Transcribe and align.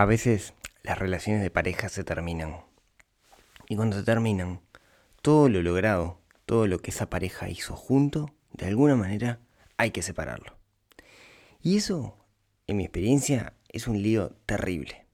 A 0.00 0.06
veces 0.06 0.54
las 0.82 0.98
relaciones 0.98 1.42
de 1.42 1.50
pareja 1.50 1.90
se 1.90 2.04
terminan. 2.04 2.64
Y 3.68 3.76
cuando 3.76 3.98
se 3.98 4.02
terminan, 4.02 4.62
todo 5.20 5.50
lo 5.50 5.60
logrado, 5.60 6.22
todo 6.46 6.66
lo 6.66 6.78
que 6.78 6.90
esa 6.90 7.10
pareja 7.10 7.50
hizo 7.50 7.76
junto, 7.76 8.34
de 8.50 8.64
alguna 8.64 8.96
manera 8.96 9.40
hay 9.76 9.90
que 9.90 10.00
separarlo. 10.00 10.56
Y 11.60 11.76
eso, 11.76 12.16
en 12.66 12.78
mi 12.78 12.84
experiencia, 12.84 13.52
es 13.68 13.88
un 13.88 14.00
lío 14.02 14.30
terrible. 14.46 15.04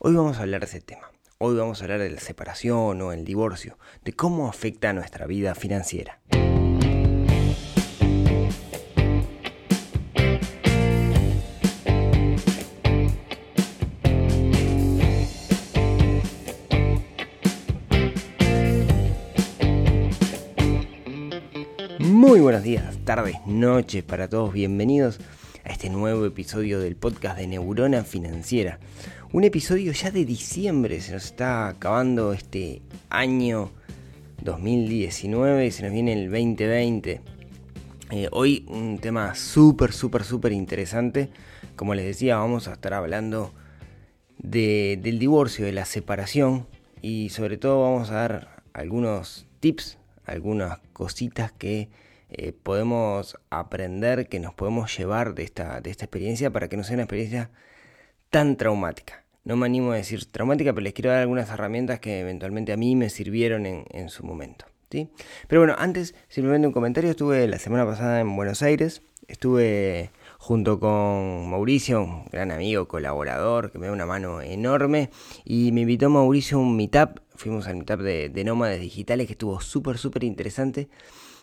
Hoy 0.00 0.16
vamos 0.16 0.38
a 0.38 0.42
hablar 0.42 0.62
de 0.62 0.66
ese 0.66 0.80
tema. 0.80 1.12
Hoy 1.38 1.54
vamos 1.54 1.80
a 1.80 1.84
hablar 1.84 2.00
de 2.00 2.10
la 2.10 2.18
separación 2.18 3.00
o 3.00 3.12
el 3.12 3.24
divorcio, 3.24 3.78
de 4.02 4.14
cómo 4.14 4.48
afecta 4.48 4.90
a 4.90 4.94
nuestra 4.94 5.28
vida 5.28 5.54
financiera. 5.54 6.20
Buenos 22.58 22.82
días, 22.82 22.98
tardes, 23.04 23.36
noches 23.46 24.02
para 24.02 24.28
todos. 24.28 24.52
Bienvenidos 24.52 25.20
a 25.62 25.68
este 25.68 25.90
nuevo 25.90 26.26
episodio 26.26 26.80
del 26.80 26.96
podcast 26.96 27.38
de 27.38 27.46
Neurona 27.46 28.02
Financiera. 28.02 28.80
Un 29.32 29.44
episodio 29.44 29.92
ya 29.92 30.10
de 30.10 30.24
diciembre, 30.24 31.00
se 31.00 31.12
nos 31.12 31.26
está 31.26 31.68
acabando 31.68 32.32
este 32.32 32.82
año 33.10 33.70
2019 34.42 35.66
y 35.66 35.70
se 35.70 35.84
nos 35.84 35.92
viene 35.92 36.14
el 36.14 36.32
2020. 36.32 37.20
Eh, 38.10 38.28
hoy 38.32 38.66
un 38.66 38.98
tema 38.98 39.36
súper, 39.36 39.92
súper, 39.92 40.24
súper 40.24 40.50
interesante. 40.50 41.30
Como 41.76 41.94
les 41.94 42.06
decía, 42.06 42.38
vamos 42.38 42.66
a 42.66 42.72
estar 42.72 42.92
hablando 42.92 43.54
del 44.38 45.20
divorcio, 45.20 45.64
de 45.64 45.72
la 45.72 45.84
separación 45.84 46.66
y 47.02 47.28
sobre 47.28 47.56
todo 47.56 47.82
vamos 47.82 48.10
a 48.10 48.14
dar 48.14 48.64
algunos 48.72 49.46
tips, 49.60 49.98
algunas 50.24 50.80
cositas 50.92 51.52
que 51.52 51.88
eh, 52.30 52.52
podemos 52.52 53.36
aprender, 53.50 54.28
que 54.28 54.40
nos 54.40 54.54
podemos 54.54 54.96
llevar 54.96 55.34
de 55.34 55.44
esta, 55.44 55.80
de 55.80 55.90
esta 55.90 56.04
experiencia 56.04 56.50
para 56.50 56.68
que 56.68 56.76
no 56.76 56.84
sea 56.84 56.94
una 56.94 57.04
experiencia 57.04 57.50
tan 58.30 58.56
traumática. 58.56 59.24
No 59.44 59.56
me 59.56 59.64
animo 59.64 59.92
a 59.92 59.96
decir 59.96 60.26
traumática, 60.26 60.74
pero 60.74 60.84
les 60.84 60.92
quiero 60.92 61.10
dar 61.10 61.20
algunas 61.20 61.48
herramientas 61.48 62.00
que 62.00 62.20
eventualmente 62.20 62.72
a 62.72 62.76
mí 62.76 62.96
me 62.96 63.08
sirvieron 63.08 63.64
en, 63.64 64.08
su 64.10 64.24
momento. 64.24 64.66
¿sí? 64.90 65.08
Pero 65.46 65.62
bueno, 65.62 65.74
antes 65.78 66.14
simplemente 66.28 66.66
un 66.66 66.74
comentario. 66.74 67.10
Estuve 67.10 67.48
la 67.48 67.58
semana 67.58 67.86
pasada 67.86 68.20
en 68.20 68.36
Buenos 68.36 68.62
Aires. 68.62 69.00
Estuve 69.26 70.10
junto 70.38 70.78
con 70.78 71.48
Mauricio, 71.48 72.02
un 72.02 72.26
gran 72.26 72.50
amigo, 72.50 72.88
colaborador, 72.88 73.70
que 73.72 73.78
me 73.78 73.86
da 73.86 73.92
una 73.92 74.04
mano 74.04 74.42
enorme. 74.42 75.08
Y 75.46 75.72
me 75.72 75.82
invitó 75.82 76.10
Mauricio 76.10 76.58
a 76.58 76.60
un 76.60 76.76
meetup. 76.76 77.20
Fuimos 77.34 77.66
al 77.68 77.76
meetup 77.76 78.00
de, 78.00 78.28
de 78.28 78.44
Nómades 78.44 78.82
Digitales, 78.82 79.28
que 79.28 79.32
estuvo 79.32 79.62
súper, 79.62 79.96
súper 79.96 80.24
interesante. 80.24 80.90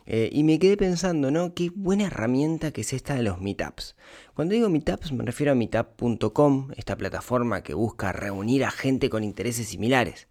Eh, 0.05 0.29
y 0.31 0.43
me 0.43 0.59
quedé 0.59 0.77
pensando, 0.77 1.31
¿no? 1.31 1.53
Qué 1.53 1.71
buena 1.73 2.05
herramienta 2.05 2.71
que 2.71 2.81
es 2.81 2.93
esta 2.93 3.15
de 3.15 3.23
los 3.23 3.41
meetups. 3.41 3.95
Cuando 4.33 4.53
digo 4.53 4.69
meetups 4.69 5.11
me 5.11 5.23
refiero 5.23 5.51
a 5.51 5.55
meetup.com, 5.55 6.69
esta 6.75 6.95
plataforma 6.95 7.63
que 7.63 7.73
busca 7.73 8.11
reunir 8.11 8.63
a 8.65 8.71
gente 8.71 9.09
con 9.09 9.23
intereses 9.23 9.67
similares. 9.67 10.27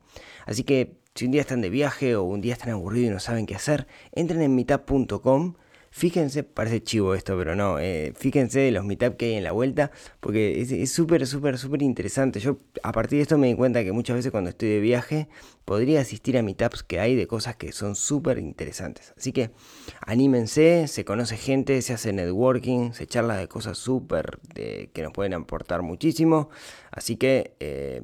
Así 0.46 0.62
que 0.62 0.98
si 1.14 1.24
un 1.26 1.32
día 1.32 1.40
están 1.40 1.60
de 1.60 1.70
viaje 1.70 2.16
o 2.16 2.24
un 2.24 2.40
día 2.40 2.52
están 2.52 2.70
aburridos 2.70 3.10
y 3.10 3.12
no 3.14 3.20
saben 3.20 3.46
qué 3.46 3.54
hacer, 3.54 3.86
entren 4.12 4.42
en 4.42 4.54
meetup.com 4.54 5.54
Fíjense, 5.96 6.42
parece 6.42 6.82
chivo 6.82 7.14
esto, 7.14 7.38
pero 7.38 7.54
no. 7.54 7.78
Eh, 7.78 8.14
fíjense 8.16 8.68
los 8.72 8.84
meetups 8.84 9.14
que 9.14 9.26
hay 9.26 9.34
en 9.34 9.44
la 9.44 9.52
vuelta, 9.52 9.92
porque 10.18 10.60
es 10.60 10.90
súper, 10.90 11.24
súper, 11.24 11.56
súper 11.56 11.82
interesante. 11.82 12.40
Yo 12.40 12.58
a 12.82 12.90
partir 12.90 13.18
de 13.18 13.22
esto 13.22 13.38
me 13.38 13.46
di 13.46 13.54
cuenta 13.54 13.84
que 13.84 13.92
muchas 13.92 14.16
veces 14.16 14.32
cuando 14.32 14.50
estoy 14.50 14.70
de 14.70 14.80
viaje 14.80 15.28
podría 15.64 16.00
asistir 16.00 16.36
a 16.36 16.42
meetups 16.42 16.82
que 16.82 16.98
hay 16.98 17.14
de 17.14 17.28
cosas 17.28 17.54
que 17.54 17.70
son 17.70 17.94
súper 17.94 18.38
interesantes. 18.38 19.14
Así 19.16 19.30
que 19.30 19.52
anímense, 20.00 20.88
se 20.88 21.04
conoce 21.04 21.36
gente, 21.36 21.80
se 21.80 21.92
hace 21.92 22.12
networking, 22.12 22.90
se 22.90 23.06
charla 23.06 23.36
de 23.36 23.46
cosas 23.46 23.78
súper 23.78 24.40
que 24.52 25.00
nos 25.00 25.12
pueden 25.12 25.34
aportar 25.34 25.82
muchísimo. 25.82 26.48
Así 26.90 27.14
que, 27.14 27.54
eh, 27.60 28.02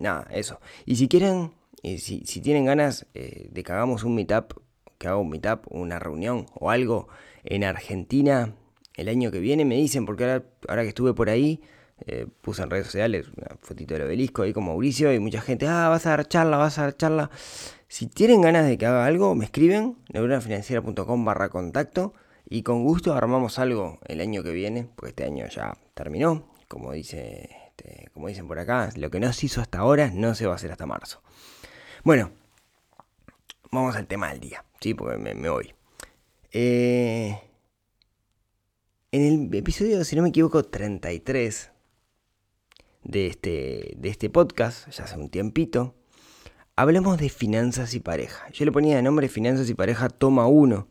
nada, 0.00 0.26
eso. 0.32 0.58
Y 0.86 0.96
si 0.96 1.06
quieren, 1.06 1.52
si, 1.84 2.24
si 2.26 2.40
tienen 2.40 2.64
ganas 2.64 3.06
eh, 3.14 3.48
de 3.52 3.62
que 3.62 3.70
hagamos 3.70 4.02
un 4.02 4.16
meetup, 4.16 4.54
que 4.98 5.08
haga 5.08 5.16
un 5.16 5.30
meetup, 5.30 5.66
una 5.70 5.98
reunión 5.98 6.46
o 6.54 6.70
algo 6.70 7.08
en 7.44 7.64
Argentina 7.64 8.54
el 8.94 9.08
año 9.08 9.30
que 9.30 9.40
viene, 9.40 9.64
me 9.64 9.76
dicen, 9.76 10.04
porque 10.06 10.24
ahora, 10.24 10.44
ahora 10.68 10.82
que 10.82 10.88
estuve 10.88 11.14
por 11.14 11.30
ahí, 11.30 11.60
eh, 12.06 12.26
puse 12.42 12.62
en 12.62 12.70
redes 12.70 12.86
sociales 12.86 13.26
una 13.36 13.56
fotito 13.60 13.94
del 13.94 14.04
obelisco 14.04 14.42
ahí 14.42 14.52
con 14.52 14.64
Mauricio 14.64 15.12
y 15.12 15.18
mucha 15.18 15.40
gente, 15.40 15.66
ah, 15.66 15.88
vas 15.88 16.06
a 16.06 16.10
dar 16.10 16.28
charla, 16.28 16.56
vas 16.56 16.78
a 16.78 16.82
dar 16.82 16.96
charla. 16.96 17.30
Si 17.88 18.06
tienen 18.06 18.40
ganas 18.40 18.66
de 18.66 18.78
que 18.78 18.86
haga 18.86 19.06
algo, 19.06 19.34
me 19.34 19.44
escriben, 19.44 19.96
neuronafinanciera.com 20.12 21.24
barra 21.24 21.48
contacto 21.48 22.14
y 22.48 22.62
con 22.62 22.84
gusto 22.84 23.14
armamos 23.14 23.58
algo 23.58 23.98
el 24.06 24.20
año 24.20 24.42
que 24.42 24.52
viene, 24.52 24.88
porque 24.94 25.10
este 25.10 25.24
año 25.24 25.46
ya 25.48 25.76
terminó, 25.94 26.46
como, 26.68 26.92
dice, 26.92 27.50
este, 27.66 28.10
como 28.12 28.28
dicen 28.28 28.46
por 28.46 28.58
acá, 28.58 28.90
lo 28.96 29.10
que 29.10 29.20
no 29.20 29.32
se 29.32 29.46
hizo 29.46 29.60
hasta 29.60 29.78
ahora 29.78 30.10
no 30.12 30.34
se 30.34 30.46
va 30.46 30.52
a 30.52 30.56
hacer 30.56 30.70
hasta 30.70 30.86
marzo. 30.86 31.22
Bueno, 32.04 32.30
vamos 33.70 33.96
al 33.96 34.06
tema 34.06 34.30
del 34.30 34.40
día, 34.40 34.64
¿sí? 34.80 34.94
porque 34.94 35.18
me 35.18 35.48
voy. 35.48 35.74
Eh, 36.52 37.38
en 39.12 39.22
el 39.22 39.54
episodio, 39.54 40.04
si 40.04 40.16
no 40.16 40.22
me 40.22 40.30
equivoco, 40.30 40.62
33 40.64 41.70
de 43.04 43.26
este, 43.26 43.94
de 43.96 44.08
este 44.08 44.30
podcast, 44.30 44.88
ya 44.90 45.04
hace 45.04 45.16
un 45.16 45.30
tiempito, 45.30 45.94
hablamos 46.76 47.18
de 47.18 47.28
finanzas 47.28 47.94
y 47.94 48.00
pareja. 48.00 48.48
Yo 48.50 48.64
le 48.64 48.72
ponía 48.72 48.96
de 48.96 49.02
nombre 49.02 49.28
Finanzas 49.28 49.68
y 49.70 49.74
pareja 49.74 50.08
toma 50.08 50.46
1, 50.46 50.88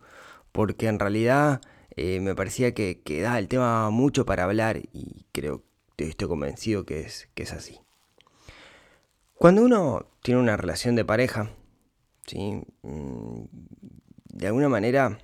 porque 0.52 0.88
en 0.88 1.00
realidad 1.00 1.62
eh, 1.96 2.20
me 2.20 2.36
parecía 2.36 2.74
que, 2.74 3.02
que 3.04 3.22
da 3.22 3.40
el 3.40 3.48
tema 3.48 3.90
mucho 3.90 4.26
para 4.26 4.44
hablar 4.44 4.82
y 4.94 5.26
creo, 5.32 5.64
estoy 5.98 6.28
convencido 6.28 6.86
que 6.86 7.02
es, 7.02 7.30
que 7.34 7.44
es 7.44 7.54
así. 7.54 7.80
Cuando 9.36 9.62
uno 9.62 10.08
tiene 10.24 10.40
una 10.42 10.58
relación 10.58 10.96
de 10.96 11.06
pareja, 11.06 11.52
¿sí? 12.28 12.62
Mm, 12.84 13.46
de 14.34 14.48
alguna 14.48 14.70
manera 14.70 15.18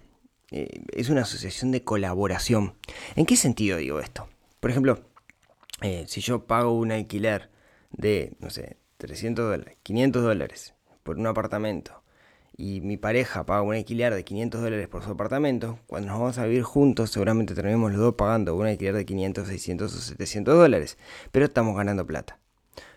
eh, 0.50 0.82
es 0.94 1.10
una 1.10 1.22
asociación 1.22 1.72
de 1.72 1.84
colaboración. 1.84 2.74
¿En 3.16 3.26
qué 3.26 3.36
sentido 3.36 3.78
digo 3.78 4.00
esto? 4.00 4.28
Por 4.60 4.72
ejemplo, 4.72 5.02
eh, 5.82 6.06
si 6.08 6.22
yo 6.22 6.46
pago 6.48 6.72
un 6.72 6.92
alquiler 6.92 7.52
de, 7.92 8.34
no 8.40 8.50
sé, 8.50 8.78
300 8.98 9.46
dólares, 9.46 9.78
500 9.84 10.24
dólares 10.24 10.74
por 11.04 11.18
un 11.18 11.28
apartamento 11.28 12.02
y 12.56 12.82
mi 12.82 12.98
pareja 12.98 13.46
paga 13.46 13.64
un 13.64 13.76
alquiler 13.76 14.14
de 14.14 14.24
500 14.24 14.62
dólares 14.62 14.88
por 14.88 15.04
su 15.04 15.12
apartamento, 15.12 15.80
cuando 15.88 16.10
nos 16.10 16.20
vamos 16.20 16.38
a 16.38 16.46
vivir 16.46 16.64
juntos 16.64 17.10
seguramente 17.10 17.56
tenemos 17.56 17.92
los 17.92 18.00
dos 18.00 18.16
pagando 18.16 18.56
un 18.56 18.68
alquiler 18.68 18.96
de 18.96 19.06
500, 19.06 19.48
600 19.48 19.94
o 19.94 20.00
700 20.00 20.56
dólares, 20.56 20.98
pero 21.32 21.46
estamos 21.46 21.76
ganando 21.76 22.06
plata. 22.06 22.40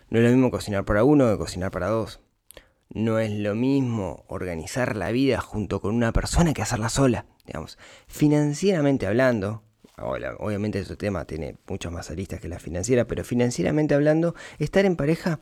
No 0.09 0.19
es 0.19 0.25
lo 0.25 0.31
mismo 0.31 0.51
cocinar 0.51 0.85
para 0.85 1.03
uno 1.03 1.29
que 1.29 1.37
cocinar 1.37 1.71
para 1.71 1.87
dos. 1.87 2.21
No 2.97 3.19
es 3.19 3.29
lo 3.29 3.53
mismo 3.53 4.25
organizar 4.27 4.95
la 4.95 5.11
vida 5.11 5.39
junto 5.39 5.81
con 5.81 5.93
una 5.93 6.11
persona 6.11 6.55
que 6.55 6.63
hacerla 6.63 6.89
sola. 6.89 7.27
Digamos, 7.45 7.77
financieramente 8.07 9.05
hablando, 9.05 9.61
obviamente 9.97 10.79
este 10.79 10.97
tema 10.97 11.25
tiene 11.25 11.57
muchas 11.67 11.91
más 11.91 12.09
aristas 12.09 12.39
que 12.39 12.47
la 12.47 12.57
financiera, 12.57 13.05
pero 13.05 13.23
financieramente 13.23 13.93
hablando, 13.93 14.33
estar 14.57 14.83
en 14.85 14.95
pareja 14.95 15.41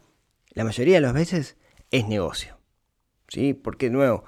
la 0.49 0.65
mayoría 0.65 0.95
de 0.95 1.01
las 1.01 1.13
veces 1.13 1.55
es 1.91 2.05
negocio. 2.09 2.59
¿Sí? 3.29 3.53
Porque, 3.53 3.85
de 3.85 3.93
nuevo, 3.93 4.25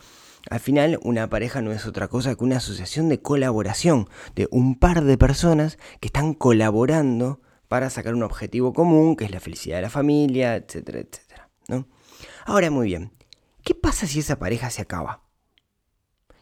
al 0.50 0.62
final 0.62 0.98
una 1.04 1.30
pareja 1.30 1.62
no 1.62 1.74
es 1.74 1.86
otra 1.86 2.08
cosa 2.08 2.34
que 2.34 2.46
una 2.46 2.58
asociación 2.58 3.10
de 3.10 3.22
colaboración 3.22 4.08
de 4.36 4.48
un 4.52 4.80
par 4.80 5.04
de 5.04 5.18
personas 5.18 5.78
que 6.00 6.08
están 6.08 6.34
colaborando 6.34 7.42
para 7.68 7.90
sacar 7.90 8.14
un 8.14 8.24
objetivo 8.24 8.72
común, 8.72 9.18
que 9.18 9.26
es 9.26 9.32
la 9.32 9.42
felicidad 9.42 9.76
de 9.76 9.82
la 9.82 9.90
familia, 9.90 10.56
etcétera, 10.56 11.00
etcétera. 11.00 11.50
¿no? 11.68 11.90
Ahora, 12.46 12.72
muy 12.72 12.88
bien, 12.88 13.12
¿qué 13.68 13.76
pasa 13.76 14.08
si 14.08 14.20
esa 14.20 14.40
pareja 14.40 14.70
se 14.70 14.82
acaba? 14.82 15.24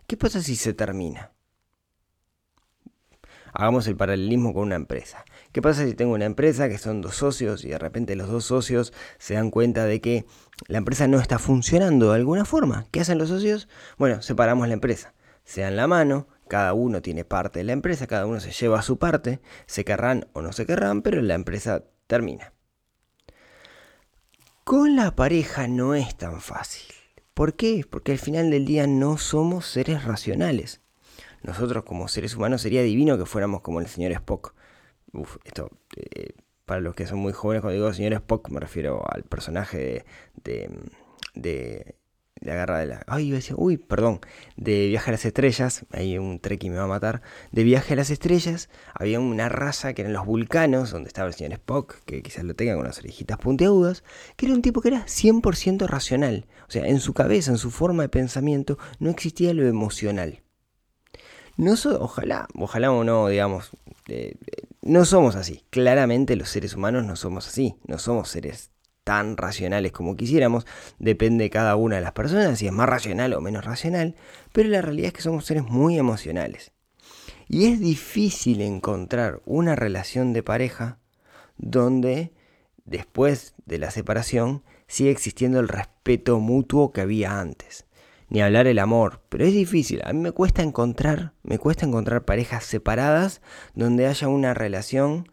¿Qué 0.06 0.16
pasa 0.16 0.44
si 0.44 0.56
se 0.56 0.76
termina? 0.76 1.32
Hagamos 3.52 3.88
el 3.88 3.98
paralelismo 3.98 4.54
con 4.54 4.62
una 4.62 4.76
empresa. 4.76 5.26
¿Qué 5.52 5.60
pasa 5.60 5.88
si 5.88 5.96
tengo 5.96 6.14
una 6.14 6.26
empresa 6.26 6.70
que 6.70 6.78
son 6.78 7.02
dos 7.02 7.16
socios 7.16 7.66
y 7.66 7.70
de 7.70 7.80
repente 7.80 8.16
los 8.16 8.30
dos 8.30 8.46
socios 8.46 8.94
se 9.18 9.34
dan 9.34 9.50
cuenta 9.50 9.86
de 9.86 10.02
que 10.02 10.28
la 10.68 10.78
empresa 10.78 11.08
no 11.08 11.20
está 11.20 11.40
funcionando 11.40 12.12
de 12.12 12.18
alguna 12.18 12.46
forma? 12.46 12.86
¿Qué 12.92 13.00
hacen 13.00 13.18
los 13.18 13.30
socios? 13.30 13.70
Bueno, 13.98 14.22
separamos 14.22 14.68
la 14.68 14.76
empresa. 14.76 15.16
Se 15.46 15.62
dan 15.62 15.78
la 15.78 15.88
mano, 15.88 16.28
cada 16.48 16.74
uno 16.74 17.02
tiene 17.02 17.26
parte 17.26 17.58
de 17.58 17.66
la 17.66 17.74
empresa, 17.74 18.06
cada 18.06 18.28
uno 18.28 18.40
se 18.40 18.52
lleva 18.52 18.84
su 18.84 19.00
parte, 19.00 19.42
se 19.66 19.84
querrán 19.84 20.28
o 20.34 20.44
no 20.44 20.52
se 20.52 20.68
querrán, 20.68 21.02
pero 21.02 21.24
la 21.24 21.34
empresa 21.34 21.86
termina. 22.06 22.54
Con 24.64 24.96
la 24.96 25.16
pareja 25.16 25.68
no 25.68 25.96
es 25.96 26.16
tan 26.16 26.40
fácil. 26.40 26.95
¿Por 27.36 27.56
qué? 27.56 27.86
Porque 27.88 28.14
al 28.14 28.18
final 28.18 28.50
del 28.50 28.66
día 28.66 28.88
no 28.88 29.18
somos 29.18 29.68
seres 29.68 30.06
racionales. 30.06 30.82
Nosotros 31.44 31.84
como 31.84 32.08
seres 32.08 32.34
humanos 32.36 32.62
sería 32.62 32.82
divino 32.82 33.18
que 33.18 33.26
fuéramos 33.26 33.60
como 33.62 33.82
el 33.82 33.88
señor 33.88 34.14
Spock. 34.14 34.56
Uf, 35.12 35.36
esto, 35.44 35.70
eh, 35.98 36.32
Para 36.66 36.80
los 36.80 36.96
que 36.96 37.06
son 37.06 37.20
muy 37.20 37.34
jóvenes, 37.34 37.62
cuando 37.62 37.76
digo 37.76 37.94
señor 37.94 38.14
Spock, 38.14 38.50
me 38.50 38.62
refiero 38.62 39.04
al 39.14 39.24
personaje 39.24 39.78
de, 39.78 40.06
de, 40.44 40.70
de 41.36 41.96
la 42.42 42.54
guerra 42.54 42.80
de 42.80 42.88
la. 42.88 43.04
Ay, 43.08 43.38
uy, 43.56 43.78
perdón. 43.78 44.20
De 44.58 44.88
Viaje 44.88 45.10
a 45.10 45.14
las 45.14 45.26
Estrellas. 45.26 45.86
Hay 45.92 46.18
un 46.18 46.40
y 46.44 46.70
me 46.70 46.78
va 46.78 46.84
a 46.84 46.88
matar. 46.88 47.22
De 47.52 47.64
Viaje 47.64 47.94
a 47.94 47.98
las 47.98 48.10
Estrellas 48.10 48.70
había 48.94 49.20
una 49.20 49.50
raza 49.50 49.94
que 49.94 50.02
eran 50.02 50.14
los 50.14 50.26
vulcanos, 50.26 50.92
donde 50.92 51.08
estaba 51.08 51.28
el 51.28 51.34
señor 51.34 51.54
Spock, 51.54 51.96
que 52.06 52.22
quizás 52.22 52.44
lo 52.44 52.56
tenga 52.56 52.76
con 52.76 52.86
las 52.86 53.00
orejitas 53.00 53.38
puntiagudas, 53.38 54.04
que 54.36 54.46
era 54.48 54.56
un 54.56 54.62
tipo 54.62 54.82
que 54.82 54.90
era 54.90 55.06
100% 55.06 55.88
racional. 55.88 56.48
O 56.68 56.72
sea, 56.72 56.86
en 56.88 57.00
su 57.00 57.14
cabeza, 57.14 57.52
en 57.52 57.58
su 57.58 57.72
forma 57.72 58.04
de 58.04 58.10
pensamiento, 58.10 58.78
no 59.00 59.10
existía 59.10 59.54
lo 59.54 59.66
emocional. 59.66 60.42
No 61.58 61.76
ojalá, 62.00 62.48
ojalá 62.54 62.92
o 62.92 63.06
no, 63.06 63.30
digamos, 63.30 63.72
eh, 64.10 64.36
no 64.82 65.06
somos 65.06 65.38
así. 65.38 65.64
Claramente 65.70 66.36
los 66.36 66.50
seres 66.50 66.76
humanos 66.76 67.06
no 67.06 67.16
somos 67.16 67.48
así. 67.48 67.76
No 67.88 67.98
somos 67.98 68.30
seres 68.30 68.72
tan 69.06 69.38
racionales 69.38 69.94
como 69.94 70.18
quisiéramos, 70.18 70.66
depende 71.00 71.46
de 71.46 71.50
cada 71.50 71.78
una 71.78 71.96
de 71.96 72.02
las 72.02 72.12
personas, 72.12 72.60
si 72.60 72.66
es 72.66 72.74
más 72.74 72.90
racional 72.90 73.34
o 73.34 73.40
menos 73.40 73.64
racional, 73.64 74.16
pero 74.52 74.68
la 74.68 74.82
realidad 74.82 75.08
es 75.08 75.14
que 75.14 75.22
somos 75.22 75.46
seres 75.46 75.64
muy 75.64 75.98
emocionales. 75.98 76.74
Y 77.48 77.68
es 77.68 77.80
difícil 77.80 78.62
encontrar 78.62 79.42
una 79.46 79.76
relación 79.76 80.34
de 80.34 80.42
pareja 80.42 80.98
donde 81.58 82.34
después 82.84 83.54
de 83.66 83.78
la 83.78 83.92
separación 83.92 84.64
sigue 84.88 85.12
existiendo 85.12 85.60
el 85.60 85.68
respeto 85.68 86.40
mutuo 86.40 86.92
que 86.92 87.02
había 87.02 87.40
antes. 87.40 87.86
Ni 88.30 88.42
hablar 88.42 88.66
el 88.66 88.80
amor, 88.80 89.22
pero 89.30 89.46
es 89.46 89.54
difícil. 89.54 90.02
A 90.04 90.14
mí 90.14 90.20
me 90.20 90.32
cuesta 90.32 90.64
encontrar, 90.64 91.34
me 91.44 91.60
cuesta 91.60 91.86
encontrar 91.86 92.26
parejas 92.26 92.64
separadas 92.64 93.42
donde 93.76 94.08
haya 94.08 94.28
una 94.30 94.56
relación 94.56 95.30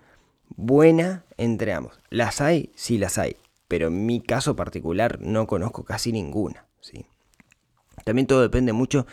buena 0.54 1.24
entre 1.38 1.72
ambos. 1.72 2.02
¿Las 2.10 2.42
hay? 2.42 2.70
Sí 2.74 2.98
las 2.98 3.16
hay 3.16 3.41
pero 3.72 3.86
en 3.86 4.04
mi 4.04 4.20
caso 4.20 4.54
particular 4.54 5.18
no 5.22 5.46
conozco 5.46 5.82
casi 5.82 6.12
ninguna. 6.12 6.66
¿sí? 6.82 7.06
También 8.04 8.26
todo 8.26 8.42
depende 8.42 8.74
mucho 8.74 9.06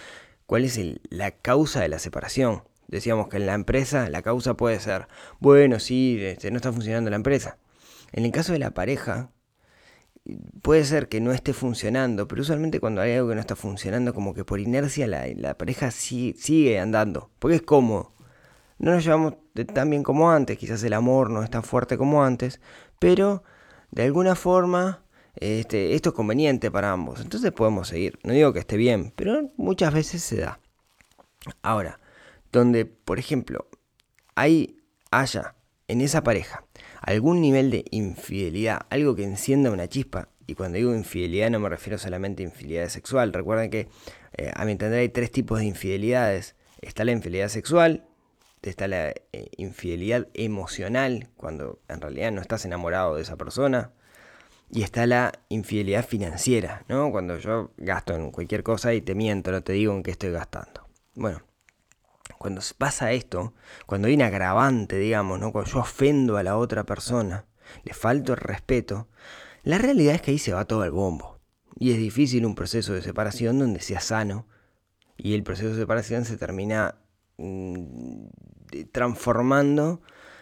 cuál 0.47 0.65
es 0.65 0.77
la 1.09 1.31
causa 1.31 1.79
de 1.79 1.88
la 1.88 1.97
separación. 1.97 2.63
Decíamos 2.89 3.29
que 3.29 3.38
en 3.38 3.45
la 3.45 3.53
empresa 3.53 4.09
la 4.09 4.21
causa 4.21 4.56
puede 4.56 4.77
ser, 4.81 5.07
bueno, 5.39 5.79
sí, 5.79 6.17
este, 6.21 6.51
no 6.51 6.57
está 6.57 6.73
funcionando 6.73 7.09
la 7.09 7.15
empresa. 7.15 7.57
En 8.11 8.25
el 8.25 8.33
caso 8.33 8.51
de 8.51 8.59
la 8.59 8.71
pareja, 8.71 9.31
puede 10.61 10.83
ser 10.83 11.07
que 11.07 11.21
no 11.21 11.31
esté 11.31 11.53
funcionando, 11.53 12.27
pero 12.27 12.41
usualmente 12.41 12.81
cuando 12.81 13.00
hay 13.00 13.13
algo 13.13 13.29
que 13.29 13.35
no 13.35 13.41
está 13.41 13.56
funcionando, 13.56 14.13
como 14.13 14.33
que 14.33 14.44
por 14.44 14.59
inercia 14.59 15.07
la, 15.07 15.57
pareja 15.57 15.89
sigue 15.89 16.81
andando, 16.81 17.29
porque 17.39 17.56
es 17.56 17.61
cómodo. 17.61 18.11
No 18.77 18.91
nos 18.91 19.06
llevamos 19.06 19.35
tan 19.73 19.89
bien 19.89 20.03
como 20.03 20.29
antes, 20.29 20.57
quizás 20.57 20.83
el 20.83 20.91
amor 20.91 21.29
no 21.29 21.44
es 21.44 21.50
tan 21.50 21.63
fuerte 21.63 21.97
como 21.97 22.25
antes, 22.25 22.59
pero 23.00 23.41
de 23.91 24.03
alguna 24.03 24.36
forma 24.36 25.03
este, 25.36 25.95
esto 25.95 26.09
es 26.09 26.15
conveniente 26.15 26.69
para 26.71 26.91
ambos. 26.91 27.21
Entonces 27.21 27.51
podemos 27.51 27.88
seguir. 27.88 28.19
No 28.24 28.33
digo 28.33 28.53
que 28.53 28.59
esté 28.59 28.77
bien, 28.77 29.13
pero 29.15 29.51
muchas 29.57 29.94
veces 29.94 30.21
se 30.21 30.38
da. 30.38 30.59
Ahora, 31.62 32.00
donde, 32.51 32.86
por 32.86 33.19
ejemplo, 33.19 33.68
hay, 34.36 34.77
haya 35.12 35.56
en 35.88 36.01
esa 36.01 36.24
pareja 36.24 36.65
algún 37.01 37.41
nivel 37.41 37.71
de 37.71 37.86
infidelidad, 37.91 38.81
algo 38.89 39.15
que 39.15 39.24
encienda 39.24 39.71
una 39.71 39.88
chispa, 39.88 40.30
y 40.45 40.56
cuando 40.56 40.77
digo 40.77 40.94
infidelidad 40.94 41.50
no 41.51 41.59
me 41.59 41.69
refiero 41.69 41.97
solamente 41.97 42.44
a 42.44 42.47
infidelidad 42.47 42.89
sexual, 42.89 43.31
recuerden 43.31 43.69
que 43.69 43.88
eh, 44.35 44.51
a 44.53 44.65
mi 44.65 44.74
entender 44.74 45.00
hay 45.00 45.09
tres 45.09 45.31
tipos 45.31 45.59
de 45.59 45.65
infidelidades. 45.65 46.56
Está 46.81 47.06
la 47.06 47.12
infidelidad 47.12 47.50
sexual, 47.50 48.08
está 48.61 48.88
la 48.88 49.09
eh, 49.09 49.50
infidelidad 49.57 50.27
emocional, 50.33 51.29
cuando 51.38 51.79
en 51.88 52.01
realidad 52.01 52.31
no 52.31 52.41
estás 52.41 52.65
enamorado 52.65 53.15
de 53.15 53.21
esa 53.21 53.38
persona. 53.38 53.91
Y 54.71 54.83
está 54.83 55.07
la 55.07 55.31
infidelidad 55.50 56.06
financiera, 56.06 56.85
¿no? 56.88 57.11
Cuando 57.11 57.38
yo 57.38 57.71
gasto 57.77 58.15
en 58.15 58.31
cualquier 58.31 58.61
cosa 58.61 58.94
y 58.94 59.01
te 59.01 59.15
miento, 59.15 59.51
no 59.51 59.63
te 59.63 59.73
digo 59.73 59.94
en 59.94 60.03
qué 60.03 60.11
estoy 60.11 60.31
gastando. 60.31 60.88
Bueno, 61.15 61.41
cuando 62.38 62.61
pasa 62.77 63.11
esto, 63.11 63.53
cuando 63.85 64.07
hay 64.07 64.13
un 64.13 64.21
agravante, 64.21 64.97
digamos, 64.97 65.39
¿no? 65.39 65.51
Cuando 65.51 65.71
yo 65.71 65.79
ofendo 65.79 66.38
a 66.38 66.44
la 66.44 66.57
otra 66.57 66.83
persona, 66.83 67.45
le 67.83 67.94
falto 67.94 68.33
el 68.33 68.39
respeto, 68.39 69.07
la 69.63 69.77
realidad 69.77 70.15
es 70.15 70.21
que 70.21 70.31
ahí 70.31 70.39
se 70.39 70.53
va 70.53 70.65
todo 70.65 70.83
el 70.83 70.91
bombo. 70.91 71.39
Y 71.77 71.91
es 71.91 71.97
difícil 71.97 72.45
un 72.45 72.56
proceso 72.56 72.94
de 72.94 73.01
separación 73.01 73.57
donde 73.59 73.79
sea 73.79 74.01
sano 74.01 74.47
y 75.17 75.33
el 75.33 75.44
proceso 75.44 75.69
de 75.69 75.81
separación 75.81 76.25
se 76.25 76.38
termina 76.38 76.95
transformando 78.91 80.01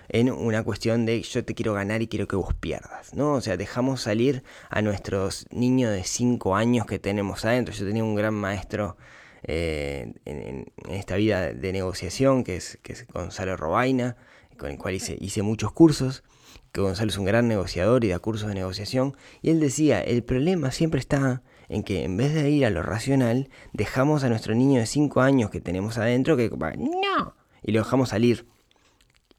en 0.10 0.32
una 0.32 0.64
cuestión 0.64 1.06
de 1.06 1.22
yo 1.22 1.44
te 1.44 1.54
quiero 1.54 1.74
ganar 1.74 2.02
y 2.02 2.08
quiero 2.08 2.28
que 2.28 2.36
vos 2.36 2.54
pierdas, 2.54 3.14
¿no? 3.14 3.34
O 3.34 3.42
sea, 3.42 3.58
dejamos 3.58 4.02
salir 4.02 4.44
a 4.70 4.82
nuestros 4.82 5.48
niños 5.52 5.92
de 5.92 6.04
5 6.04 6.56
años 6.56 6.86
que 6.86 7.00
tenemos 7.00 7.44
adentro. 7.46 7.74
Yo 7.74 7.86
tenía 7.86 8.04
un 8.04 8.16
gran 8.16 8.34
maestro 8.34 8.98
eh, 9.44 10.14
en, 10.26 10.72
esta 10.90 11.16
vida 11.16 11.54
de 11.54 11.72
negociación, 11.74 12.44
que 12.44 12.56
es, 12.56 12.80
que 12.84 12.96
Gonzalo 13.14 13.58
Robaina, 13.58 14.16
con 14.58 14.72
el 14.72 14.78
cual 14.78 14.96
hice, 14.96 15.18
hice 15.20 15.42
muchos 15.42 15.72
cursos, 15.74 16.24
que 16.72 16.82
Gonzalo 16.82 17.10
es 17.10 17.18
un 17.18 17.26
gran 17.26 17.48
negociador 17.48 18.04
y 18.04 18.10
da 18.10 18.20
cursos 18.20 18.48
de 18.48 18.56
negociación, 18.56 19.16
y 19.42 19.50
él 19.50 19.60
decía, 19.60 20.02
el 20.02 20.24
problema 20.24 20.72
siempre 20.72 21.00
está 21.00 21.44
en 21.70 21.84
que 21.84 22.04
en 22.04 22.18
vez 22.18 22.34
de 22.34 22.50
ir 22.50 22.66
a 22.66 22.70
lo 22.70 22.82
racional, 22.82 23.50
dejamos 23.74 24.24
a 24.24 24.30
nuestro 24.30 24.56
niño 24.56 24.80
de 24.80 24.86
5 24.86 25.22
años 25.22 25.50
que 25.50 25.62
tenemos 25.62 25.98
adentro 25.98 26.38
que 26.38 26.50
no, 26.50 27.34
y 27.64 27.72
lo 27.72 27.80
dejamos 27.80 28.10
salir. 28.10 28.46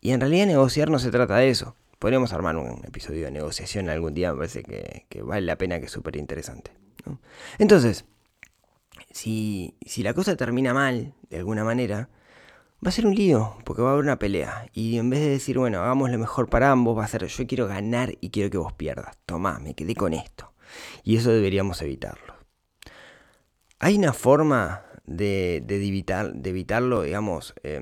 Y 0.01 0.11
en 0.11 0.21
realidad 0.21 0.47
negociar 0.47 0.91
no 0.91 0.99
se 0.99 1.11
trata 1.11 1.37
de 1.37 1.51
eso. 1.51 1.75
Podríamos 1.99 2.33
armar 2.33 2.57
un 2.57 2.85
episodio 2.85 3.25
de 3.25 3.33
negociación 3.33 3.89
algún 3.89 4.15
día, 4.15 4.33
me 4.33 4.39
parece 4.39 4.63
que, 4.63 5.23
vale 5.23 5.47
la 5.47 5.57
pena, 5.57 5.81
que 5.81 5.87
es 5.87 5.93
súper 5.93 6.17
interesante. 6.17 6.71
Entonces, 7.59 8.05
si, 9.11 9.75
si 9.85 10.03
la 10.03 10.15
cosa 10.15 10.37
termina 10.37 10.75
mal, 10.75 11.15
de 11.31 11.39
alguna 11.39 11.65
manera, 11.65 12.09
va 12.85 12.91
a 12.91 12.93
ser 12.93 13.07
un 13.07 13.15
lío, 13.15 13.57
porque 13.65 13.83
va 13.83 13.91
a 13.91 13.93
haber 13.93 14.05
una 14.05 14.19
pelea. 14.19 14.67
Y 14.73 14.99
en 14.99 15.11
vez 15.11 15.21
de 15.21 15.31
decir, 15.31 15.59
bueno, 15.59 15.81
hagamos 15.81 16.11
lo 16.11 16.19
mejor 16.19 16.49
para 16.49 16.71
ambos, 16.71 16.97
va 16.97 17.05
a 17.05 17.09
ser 17.09 17.27
yo 17.27 17.47
quiero 17.47 17.67
ganar 17.67 18.17
y 18.21 18.31
quiero 18.31 18.51
que 18.51 18.59
vos 18.59 18.73
pierdas. 18.73 19.17
Tomá, 19.27 19.59
me 19.59 19.75
quedé 19.75 19.95
con 19.95 20.15
esto. 20.15 20.53
Y 21.05 21.17
eso 21.17 21.31
deberíamos 21.31 21.83
evitarlo. 21.83 22.35
Hay 23.79 23.97
una 23.97 24.13
forma 24.13 24.83
de, 25.07 25.57
evitar, 25.69 26.33
de 26.35 26.51
evitarlo, 26.51 27.03
digamos, 27.03 27.55
eh, 27.63 27.81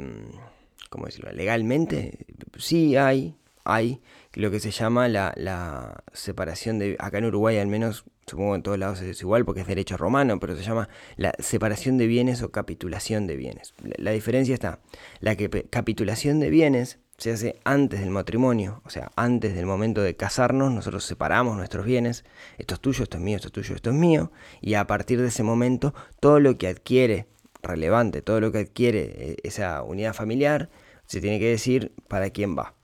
¿cómo 0.91 1.07
decirlo? 1.07 1.33
Legalmente, 1.33 2.27
sí 2.59 2.97
hay, 2.97 3.37
hay 3.65 4.01
lo 4.37 4.51
que 4.51 4.61
se 4.61 4.71
llama 4.71 5.09
la, 5.09 5.33
la, 5.37 6.05
separación 6.13 6.79
de, 6.79 6.97
acá 6.99 7.19
en 7.19 7.25
Uruguay 7.25 7.57
al 7.57 7.69
menos, 7.69 8.05
supongo 8.27 8.55
en 8.55 8.63
todos 8.63 8.79
lados 8.79 9.01
es 9.01 9.21
igual 9.23 9.47
porque 9.47 9.63
es 9.63 9.67
derecho 9.67 9.97
romano, 9.97 10.39
pero 10.39 10.55
se 10.57 10.63
llama 10.63 10.91
la 11.17 11.33
separación 11.39 11.97
de 11.97 12.07
bienes 12.07 12.43
o 12.43 12.51
capitulación 12.51 13.27
de 13.27 13.37
bienes. 13.37 13.75
La, 13.97 14.11
diferencia 14.11 14.53
está, 14.53 14.81
la 15.21 15.37
que, 15.37 15.49
capitulación 15.71 16.39
de 16.39 16.51
bienes 16.51 16.99
se 17.19 17.33
hace 17.33 17.61
antes 17.65 18.01
del 18.01 18.11
matrimonio, 18.11 18.83
o 18.85 18.91
sea, 18.91 19.11
antes 19.17 19.55
del 19.55 19.67
momento 19.67 20.03
de 20.03 20.17
casarnos, 20.17 20.73
nosotros 20.73 21.05
separamos 21.05 21.57
nuestros 21.57 21.87
bienes, 21.87 22.25
esto 22.59 22.75
es 22.75 22.81
tuyo, 22.81 23.05
esto 23.05 23.17
es 23.17 23.23
mío, 23.23 23.37
esto 23.37 23.49
es 23.49 23.53
tuyo, 23.53 23.75
esto 23.75 23.91
es 23.91 23.97
mío, 23.97 24.33
y 24.61 24.75
a 24.75 24.87
partir 24.87 25.21
de 25.21 25.29
ese 25.29 25.43
momento 25.43 25.95
todo 26.21 26.41
lo 26.41 26.59
que 26.59 26.69
adquiere 26.69 27.27
relevante, 27.63 28.23
todo 28.23 28.41
lo 28.41 28.53
que 28.53 28.59
adquiere 28.59 29.15
eh, 29.17 29.37
esa 29.43 29.83
unidad 29.83 30.13
familiar, 30.13 30.69
se 31.07 31.21
tiene 31.21 31.39
que 31.39 31.49
decir 31.49 31.93
para 32.09 32.31
quién 32.31 32.57
va. 32.57 32.75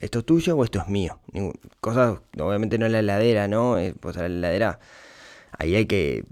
¿Esto 0.00 0.18
es 0.18 0.26
tuyo 0.26 0.56
o 0.56 0.64
esto 0.64 0.80
es 0.80 0.88
mío? 0.88 1.20
Cosas, 1.80 2.18
obviamente 2.38 2.78
no 2.78 2.88
la 2.88 2.98
heladera, 2.98 3.48
¿no? 3.48 3.76
Pues 4.00 4.16
la 4.16 4.26
heladera, 4.26 4.78
ahí 5.52 5.74
hay 5.74 5.86
que, 5.86 6.24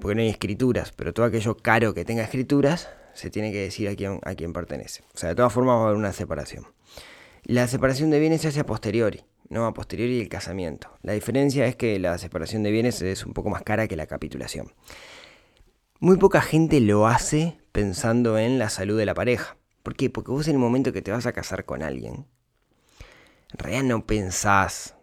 porque 0.00 0.14
no 0.14 0.22
hay 0.22 0.28
escrituras, 0.28 0.92
pero 0.92 1.12
todo 1.12 1.26
aquello 1.26 1.56
caro 1.56 1.94
que 1.94 2.04
tenga 2.04 2.22
escrituras, 2.22 2.88
se 3.14 3.30
tiene 3.30 3.52
que 3.52 3.60
decir 3.60 3.88
a 3.88 3.94
quién, 3.94 4.20
a 4.24 4.34
quién 4.34 4.52
pertenece. 4.52 5.02
O 5.14 5.18
sea, 5.18 5.30
de 5.30 5.34
todas 5.34 5.52
formas 5.52 5.76
va 5.76 5.80
a 5.80 5.84
haber 5.84 5.96
una 5.96 6.12
separación. 6.12 6.66
La 7.44 7.66
separación 7.66 8.10
de 8.10 8.20
bienes 8.20 8.42
se 8.42 8.48
hace 8.48 8.60
a 8.60 8.66
posteriori, 8.66 9.24
no 9.48 9.66
a 9.66 9.74
posteriori 9.74 10.18
del 10.18 10.28
casamiento. 10.28 10.96
La 11.02 11.12
diferencia 11.12 11.66
es 11.66 11.76
que 11.76 11.98
la 11.98 12.16
separación 12.18 12.62
de 12.62 12.70
bienes 12.70 13.02
es 13.02 13.26
un 13.26 13.32
poco 13.32 13.50
más 13.50 13.62
cara 13.62 13.88
que 13.88 13.96
la 13.96 14.06
capitulación. 14.06 14.72
Muy 15.98 16.16
poca 16.16 16.40
gente 16.40 16.80
lo 16.80 17.06
hace 17.06 17.58
pensando 17.72 18.38
en 18.38 18.58
la 18.58 18.70
salud 18.70 18.98
de 18.98 19.06
la 19.06 19.14
pareja. 19.14 19.56
¿Por 19.82 19.96
qué? 19.96 20.10
Porque 20.10 20.30
vos 20.30 20.46
en 20.48 20.54
el 20.54 20.58
momento 20.58 20.92
que 20.92 21.02
te 21.02 21.10
vas 21.10 21.26
a 21.26 21.32
casar 21.32 21.64
con 21.64 21.82
alguien, 21.82 22.26
en 23.52 23.58
realidad 23.58 23.82
no 23.84 24.06
pensás 24.06 24.96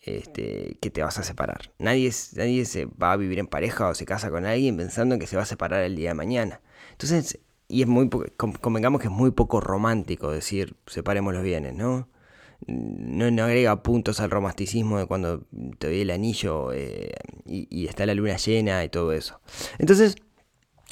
este, 0.00 0.78
que 0.80 0.90
te 0.90 1.02
vas 1.02 1.18
a 1.18 1.22
separar. 1.22 1.72
Nadie, 1.78 2.10
nadie 2.34 2.64
se 2.64 2.86
va 2.86 3.12
a 3.12 3.16
vivir 3.16 3.38
en 3.38 3.46
pareja 3.46 3.88
o 3.88 3.94
se 3.94 4.04
casa 4.04 4.30
con 4.30 4.44
alguien 4.44 4.76
pensando 4.76 5.14
en 5.14 5.20
que 5.20 5.26
se 5.26 5.36
va 5.36 5.42
a 5.42 5.46
separar 5.46 5.82
el 5.82 5.94
día 5.94 6.10
de 6.10 6.14
mañana. 6.14 6.60
Entonces, 6.90 7.38
y 7.72 7.80
es 7.80 7.88
muy, 7.88 8.10
convengamos 8.36 9.00
que 9.00 9.06
es 9.06 9.12
muy 9.12 9.30
poco 9.30 9.58
romántico 9.58 10.30
decir 10.30 10.76
separemos 10.86 11.32
los 11.32 11.42
bienes, 11.42 11.74
¿no? 11.74 12.06
No, 12.66 13.44
agrega 13.44 13.82
puntos 13.82 14.20
al 14.20 14.30
romanticismo 14.30 14.98
de 14.98 15.06
cuando 15.06 15.46
te 15.78 15.86
doy 15.86 16.02
el 16.02 16.10
anillo 16.10 16.70
eh, 16.74 17.12
y, 17.46 17.86
está 17.86 18.04
la 18.04 18.14
luna 18.14 18.36
llena 18.36 18.84
y 18.84 18.90
todo 18.90 19.12
eso. 19.12 19.40
Entonces, 19.78 20.16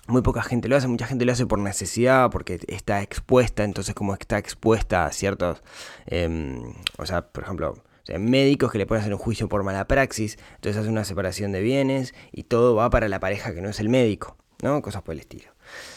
muy 0.06 0.22
poca 0.22 0.42
gente 0.42 0.68
lo 0.68 0.76
hace, 0.76 0.88
mucha 0.88 1.06
gente 1.06 1.26
lo 1.26 1.32
hace 1.32 1.44
por 1.46 1.58
necesidad, 1.58 2.30
porque 2.30 2.58
está 2.66 3.02
expuesta, 3.02 3.62
entonces 3.62 3.94
como 3.94 4.14
está 4.14 4.38
expuesta 4.38 5.04
a 5.04 5.12
ciertos, 5.12 5.62
em, 6.06 6.62
o 6.96 7.04
sea, 7.04 7.30
por 7.30 7.44
ejemplo, 7.44 7.74
médicos 8.18 8.72
que 8.72 8.78
le 8.78 8.86
pueden 8.86 9.02
hacer 9.02 9.12
un 9.12 9.20
juicio 9.20 9.50
por 9.50 9.62
mala 9.64 9.86
praxis, 9.86 10.38
entonces 10.54 10.80
hace 10.80 10.88
una 10.88 11.04
separación 11.04 11.52
de 11.52 11.60
bienes 11.60 12.14
y 12.32 12.44
todo 12.44 12.74
va 12.74 12.88
para 12.88 13.06
la 13.08 13.20
pareja 13.20 13.54
que 13.54 13.60
no 13.60 13.68
es 13.68 13.80
el 13.80 13.90
médico, 13.90 14.38
¿no? 14.62 14.80
Cosas 14.80 15.02
por 15.02 15.12
el 15.12 15.20
estilo. 15.20 15.52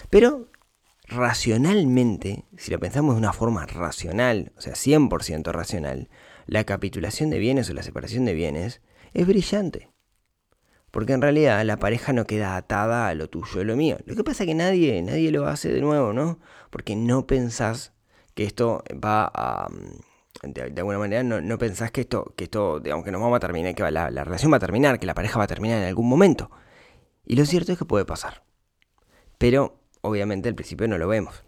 Pero 0.09 0.47
racionalmente, 1.13 2.45
si 2.57 2.71
lo 2.71 2.79
pensamos 2.79 3.15
de 3.15 3.19
una 3.19 3.33
forma 3.33 3.65
racional, 3.65 4.51
o 4.57 4.61
sea, 4.61 4.73
100% 4.73 5.51
racional, 5.51 6.09
la 6.45 6.63
capitulación 6.63 7.29
de 7.29 7.39
bienes 7.39 7.69
o 7.69 7.73
la 7.73 7.83
separación 7.83 8.25
de 8.25 8.33
bienes 8.33 8.81
es 9.13 9.27
brillante. 9.27 9.89
Porque 10.91 11.13
en 11.13 11.21
realidad 11.21 11.63
la 11.65 11.77
pareja 11.77 12.13
no 12.13 12.25
queda 12.25 12.55
atada 12.55 13.07
a 13.07 13.15
lo 13.15 13.27
tuyo 13.29 13.61
y 13.61 13.65
lo 13.65 13.75
mío. 13.75 13.97
Lo 14.05 14.15
que 14.15 14.23
pasa 14.23 14.43
es 14.43 14.47
que 14.47 14.55
nadie, 14.55 15.01
nadie 15.01 15.31
lo 15.31 15.47
hace 15.47 15.69
de 15.69 15.81
nuevo, 15.81 16.13
¿no? 16.13 16.39
Porque 16.69 16.95
no 16.95 17.25
pensás 17.25 17.93
que 18.35 18.43
esto 18.43 18.83
va 19.03 19.31
a... 19.33 19.69
De, 20.43 20.61
alguna 20.77 20.99
manera 20.99 21.23
no, 21.23 21.57
pensás 21.57 21.91
que 21.91 22.01
esto, 22.01 22.33
que 22.35 22.43
esto, 22.43 22.79
digamos, 22.79 23.05
que 23.05 23.11
nos 23.11 23.21
vamos 23.21 23.37
a 23.37 23.39
terminar, 23.39 23.73
que 23.73 23.89
la 23.89 24.23
relación 24.23 24.51
va 24.51 24.57
a 24.57 24.59
terminar, 24.59 24.99
que 24.99 25.05
la 25.05 25.13
pareja 25.13 25.39
va 25.39 25.45
a 25.45 25.47
terminar 25.47 25.79
en 25.79 25.87
algún 25.87 26.09
momento. 26.09 26.51
Y 27.25 27.35
lo 27.35 27.45
cierto 27.45 27.71
es 27.71 27.77
que 27.77 27.85
puede 27.85 28.05
pasar. 28.05 28.43
Pero 29.37 29.82
obviamente 30.03 30.49
al 30.49 30.55
principio 30.55 30.87
no 30.87 30.97
lo 30.97 31.07
vemos. 31.07 31.43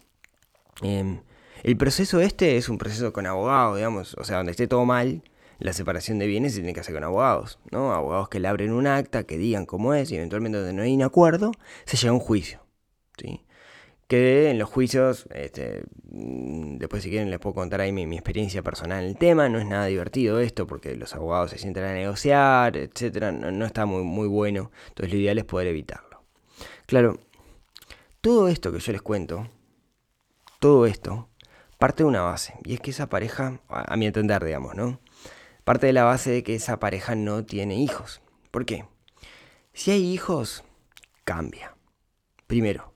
Em, 0.82 1.20
el 1.62 1.76
proceso 1.76 2.20
este 2.20 2.56
es 2.56 2.68
un 2.68 2.78
proceso 2.78 3.12
con 3.12 3.26
abogados, 3.26 3.76
digamos, 3.76 4.14
o 4.14 4.24
sea, 4.24 4.38
donde 4.38 4.52
esté 4.52 4.66
todo 4.66 4.84
mal, 4.84 5.22
la 5.58 5.72
separación 5.72 6.18
de 6.18 6.26
bienes 6.26 6.52
se 6.52 6.58
tiene 6.58 6.74
que 6.74 6.80
hacer 6.80 6.94
con 6.94 7.04
abogados, 7.04 7.58
¿no? 7.70 7.92
Abogados 7.92 8.28
que 8.28 8.40
le 8.40 8.48
abren 8.48 8.72
un 8.72 8.86
acta, 8.86 9.24
que 9.24 9.38
digan 9.38 9.66
cómo 9.66 9.94
es, 9.94 10.10
y 10.10 10.16
eventualmente 10.16 10.58
donde 10.58 10.72
no 10.72 10.82
hay 10.82 10.94
un 10.94 11.02
acuerdo, 11.02 11.52
se 11.84 11.96
llega 11.96 12.10
a 12.10 12.14
un 12.14 12.20
juicio, 12.20 12.60
¿sí? 13.18 13.42
Que 14.06 14.50
en 14.50 14.58
los 14.58 14.68
juicios, 14.68 15.26
este, 15.34 15.82
mm, 16.10 16.76
después 16.78 17.02
si 17.02 17.10
quieren 17.10 17.30
les 17.30 17.40
puedo 17.40 17.54
contar 17.54 17.80
ahí 17.80 17.92
mi, 17.92 18.02
experiencia 18.14 18.62
personal 18.62 19.02
en 19.02 19.10
el 19.10 19.16
tema, 19.16 19.48
no 19.48 19.58
es 19.58 19.66
nada 19.66 19.86
divertido 19.86 20.40
esto, 20.40 20.66
porque 20.66 20.94
los 20.96 21.14
abogados 21.14 21.50
se 21.50 21.58
sienten 21.58 21.84
a 21.84 21.92
negociar, 21.94 22.76
etcétera, 22.76 23.32
no, 23.32 23.50
no 23.50 23.66
está 23.66 23.86
muy, 23.86 24.04
muy 24.04 24.28
bueno, 24.28 24.70
entonces 24.88 25.12
lo 25.12 25.20
ideal 25.20 25.38
es 25.38 25.44
poder 25.44 25.68
evitarlo. 25.68 26.22
Claro, 26.86 27.18
todo 28.20 28.48
esto 28.48 28.72
que 28.72 28.80
yo 28.80 28.92
les 28.92 29.02
cuento, 29.02 29.48
todo 30.58 30.86
esto, 30.86 31.28
parte 31.78 32.02
de 32.02 32.08
una 32.08 32.22
base. 32.22 32.54
Y 32.64 32.74
es 32.74 32.80
que 32.80 32.90
esa 32.90 33.08
pareja, 33.08 33.60
a 33.68 33.96
mi 33.96 34.06
entender, 34.06 34.44
digamos, 34.44 34.74
¿no? 34.74 35.00
Parte 35.64 35.86
de 35.86 35.92
la 35.92 36.04
base 36.04 36.30
de 36.30 36.42
que 36.42 36.54
esa 36.54 36.78
pareja 36.78 37.14
no 37.14 37.44
tiene 37.44 37.76
hijos. 37.76 38.22
¿Por 38.50 38.66
qué? 38.66 38.86
Si 39.72 39.90
hay 39.90 40.12
hijos, 40.12 40.64
cambia. 41.24 41.76
Primero, 42.46 42.94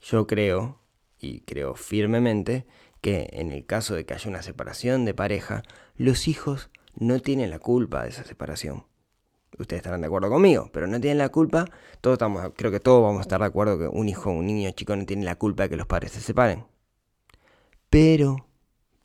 yo 0.00 0.26
creo, 0.26 0.80
y 1.18 1.40
creo 1.40 1.74
firmemente, 1.74 2.66
que 3.00 3.28
en 3.32 3.52
el 3.52 3.66
caso 3.66 3.94
de 3.94 4.06
que 4.06 4.14
haya 4.14 4.30
una 4.30 4.42
separación 4.42 5.04
de 5.04 5.14
pareja, 5.14 5.62
los 5.96 6.28
hijos 6.28 6.70
no 6.94 7.20
tienen 7.20 7.50
la 7.50 7.58
culpa 7.58 8.02
de 8.02 8.10
esa 8.10 8.24
separación 8.24 8.86
ustedes 9.58 9.80
estarán 9.80 10.00
de 10.00 10.06
acuerdo 10.06 10.28
conmigo, 10.30 10.70
pero 10.72 10.86
no 10.86 11.00
tienen 11.00 11.18
la 11.18 11.28
culpa, 11.28 11.66
todos 12.00 12.14
estamos, 12.14 12.52
creo 12.56 12.70
que 12.70 12.80
todos 12.80 13.02
vamos 13.02 13.18
a 13.18 13.22
estar 13.22 13.40
de 13.40 13.46
acuerdo 13.46 13.78
que 13.78 13.88
un 13.88 14.08
hijo, 14.08 14.30
un 14.30 14.46
niño 14.46 14.70
chico 14.72 14.94
no 14.96 15.06
tiene 15.06 15.24
la 15.24 15.36
culpa 15.36 15.64
de 15.64 15.70
que 15.70 15.76
los 15.76 15.86
padres 15.86 16.12
se 16.12 16.20
separen. 16.20 16.64
Pero, 17.90 18.48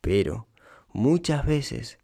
pero, 0.01 0.47
muchas 0.91 1.45
veces 1.45 1.99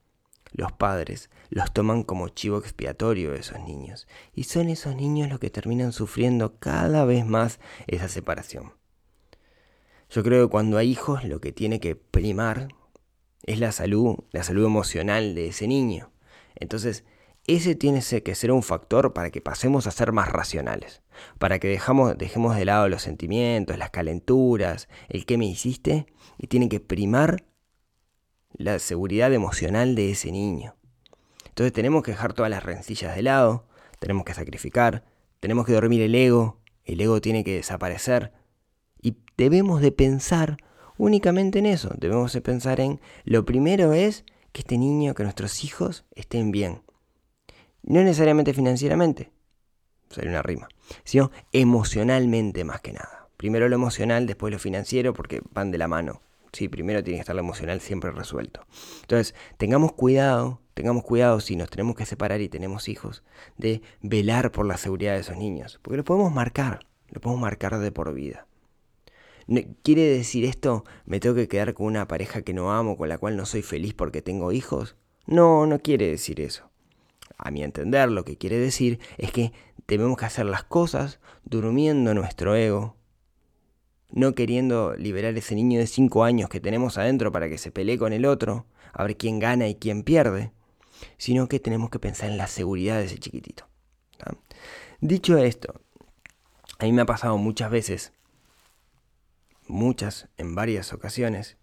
los 0.52 0.72
padres 0.72 1.30
los 1.50 1.74
toman 1.74 2.04
como 2.04 2.30
chivo 2.30 2.58
expiatorio 2.58 3.32
de 3.32 3.40
esos 3.40 3.60
niños, 3.62 4.08
y 4.34 4.44
son 4.44 4.70
esos 4.70 4.96
niños 4.96 5.30
los 5.30 5.40
que 5.40 5.50
terminan 5.50 5.92
sufriendo 5.92 6.58
cada 6.60 7.06
vez 7.06 7.26
más 7.26 7.60
esa 7.88 8.08
separación. 8.08 8.74
Yo 10.10 10.24
creo 10.24 10.46
que 10.46 10.52
cuando 10.52 10.78
hay 10.78 10.92
hijos 10.92 11.24
lo 11.24 11.42
que 11.42 11.52
tiene 11.52 11.80
que 11.80 11.96
primar 11.96 12.70
es 13.44 13.60
la 13.60 13.72
salud, 13.72 14.18
la 14.32 14.44
salud 14.44 14.66
emocional 14.66 15.36
de 15.36 15.48
ese 15.48 15.68
niño. 15.68 16.12
Entonces, 16.56 17.04
ese 17.48 17.76
tiene 17.76 18.02
que 18.02 18.36
ser 18.36 18.52
un 18.52 18.64
factor 18.64 19.14
para 19.14 19.30
que 19.30 19.42
pasemos 19.42 19.86
a 19.86 19.92
ser 19.92 20.12
más 20.12 20.30
racionales, 20.30 21.04
para 21.38 21.60
que 21.60 21.68
dejemos 21.68 22.18
de 22.18 22.66
lado 22.66 22.90
los 22.90 23.04
sentimientos, 23.04 23.78
las 23.78 23.92
calenturas, 23.92 24.88
el 25.10 25.26
qué 25.26 25.38
me 25.38 25.46
hiciste, 25.46 26.08
y 26.38 26.48
tiene 26.48 26.70
que 26.70 26.80
primar 26.80 27.46
la 28.54 28.80
seguridad 28.80 29.32
emocional 29.32 29.96
de 29.96 30.12
ese 30.12 30.32
niño. 30.32 30.76
Entonces 31.48 31.72
tenemos 31.72 32.04
que 32.04 32.12
dejar 32.12 32.34
todas 32.34 32.50
las 32.50 32.64
rencillas 32.64 33.16
de 33.16 33.22
lado, 33.22 33.68
tenemos 34.00 34.26
que 34.26 34.34
sacrificar, 34.34 35.04
tenemos 35.40 35.68
que 35.68 35.74
dormir 35.74 36.02
el 36.02 36.16
ego, 36.16 36.62
el 36.84 37.00
ego 37.00 37.22
tiene 37.22 37.44
que 37.44 37.56
desaparecer, 37.56 38.34
y 39.02 39.18
debemos 39.38 39.82
de 39.82 39.92
pensar 39.92 40.58
únicamente 40.98 41.60
en 41.60 41.68
eso, 41.68 41.92
debemos 41.98 42.34
de 42.34 42.42
pensar 42.42 42.80
en, 42.80 43.00
lo 43.24 43.46
primero 43.46 43.94
es 43.94 44.26
que 44.52 44.62
este 44.62 44.80
niño, 44.80 45.14
que 45.14 45.24
nuestros 45.24 45.64
hijos 45.64 46.06
estén 46.16 46.52
bien 46.52 46.85
no 47.86 48.02
necesariamente 48.02 48.54
financieramente, 48.54 49.32
sería 50.10 50.32
una 50.32 50.42
rima, 50.42 50.68
sino 51.04 51.32
emocionalmente 51.52 52.64
más 52.64 52.82
que 52.82 52.94
nada. 52.94 53.30
Primero 53.38 53.70
lo 53.70 53.76
emocional, 53.76 54.26
después 54.26 54.52
lo 54.52 54.60
financiero, 54.60 55.14
porque 55.14 55.42
van 55.52 55.72
de 55.72 55.78
la 55.78 55.88
mano. 55.88 56.22
Sí, 56.52 56.70
primero 56.70 57.04
tiene 57.04 57.18
que 57.18 57.22
estar 57.22 57.36
lo 57.36 57.42
emocional 57.42 57.82
siempre 57.82 58.12
resuelto. 58.12 58.66
Entonces, 59.02 59.36
tengamos 59.58 59.92
cuidado, 59.92 60.62
tengamos 60.74 61.04
cuidado 61.04 61.42
si 61.42 61.56
nos 61.56 61.70
tenemos 61.70 61.96
que 61.96 62.06
separar 62.06 62.42
y 62.42 62.50
tenemos 62.50 62.88
hijos, 62.88 63.24
de 63.58 63.82
velar 64.02 64.52
por 64.52 64.66
la 64.66 64.78
seguridad 64.78 65.14
de 65.14 65.20
esos 65.20 65.38
niños, 65.38 65.80
porque 65.82 65.98
lo 65.98 66.04
podemos 66.06 66.34
marcar, 66.34 66.88
lo 67.10 67.20
podemos 67.20 67.42
marcar 67.42 67.78
de 67.78 67.92
por 67.92 68.14
vida. 68.14 68.48
¿Quiere 69.84 70.02
decir 70.02 70.46
esto, 70.46 70.86
me 71.06 71.20
tengo 71.20 71.36
que 71.36 71.48
quedar 71.48 71.76
con 71.76 71.86
una 71.86 72.08
pareja 72.08 72.42
que 72.42 72.54
no 72.54 72.72
amo, 72.72 72.98
con 72.98 73.10
la 73.10 73.20
cual 73.20 73.38
no 73.38 73.46
soy 73.46 73.62
feliz 73.62 73.94
porque 73.94 74.24
tengo 74.24 74.52
hijos? 74.52 74.96
No, 75.28 75.68
no 75.68 75.80
quiere 75.80 76.08
decir 76.08 76.40
eso 76.40 76.72
a 77.38 77.52
mi 77.52 77.64
entender, 77.64 78.10
lo 78.10 78.26
que 78.26 78.38
quiere 78.38 78.58
decir 78.58 79.00
es 79.18 79.32
que 79.32 79.52
debemos 79.88 80.18
que 80.18 80.26
hacer 80.26 80.46
las 80.46 80.64
cosas 80.64 81.20
durmiendo 81.44 82.14
nuestro 82.14 82.56
ego, 82.56 82.96
no 84.12 84.34
queriendo 84.36 84.96
liberar 84.96 85.38
ese 85.38 85.56
niño 85.56 85.80
de 85.80 85.88
5 85.88 86.24
años 86.24 86.50
que 86.50 86.60
tenemos 86.60 86.98
adentro 86.98 87.32
para 87.32 87.50
que 87.50 87.58
se 87.58 87.72
pelee 87.72 87.98
con 87.98 88.14
el 88.14 88.26
otro, 88.26 88.66
a 88.94 89.04
ver 89.04 89.18
quién 89.18 89.40
gana 89.40 89.68
y 89.68 89.76
quién 89.76 90.04
pierde, 90.04 90.52
sino 91.18 91.48
que 91.48 91.60
tenemos 91.60 91.90
que 91.90 92.00
pensar 92.00 92.30
en 92.30 92.38
la 92.38 92.48
seguridad 92.48 93.00
de 93.00 93.06
ese 93.06 93.18
chiquitito. 93.18 93.68
Dicho 95.02 95.38
esto, 95.38 95.82
a 96.80 96.86
mí 96.86 96.94
me 96.94 97.02
ha 97.02 97.06
pasado 97.06 97.38
muchas 97.38 97.70
veces, 97.70 98.14
muchas, 99.68 100.30
en 100.38 100.56
varias 100.56 100.94
ocasiones, 100.94 101.58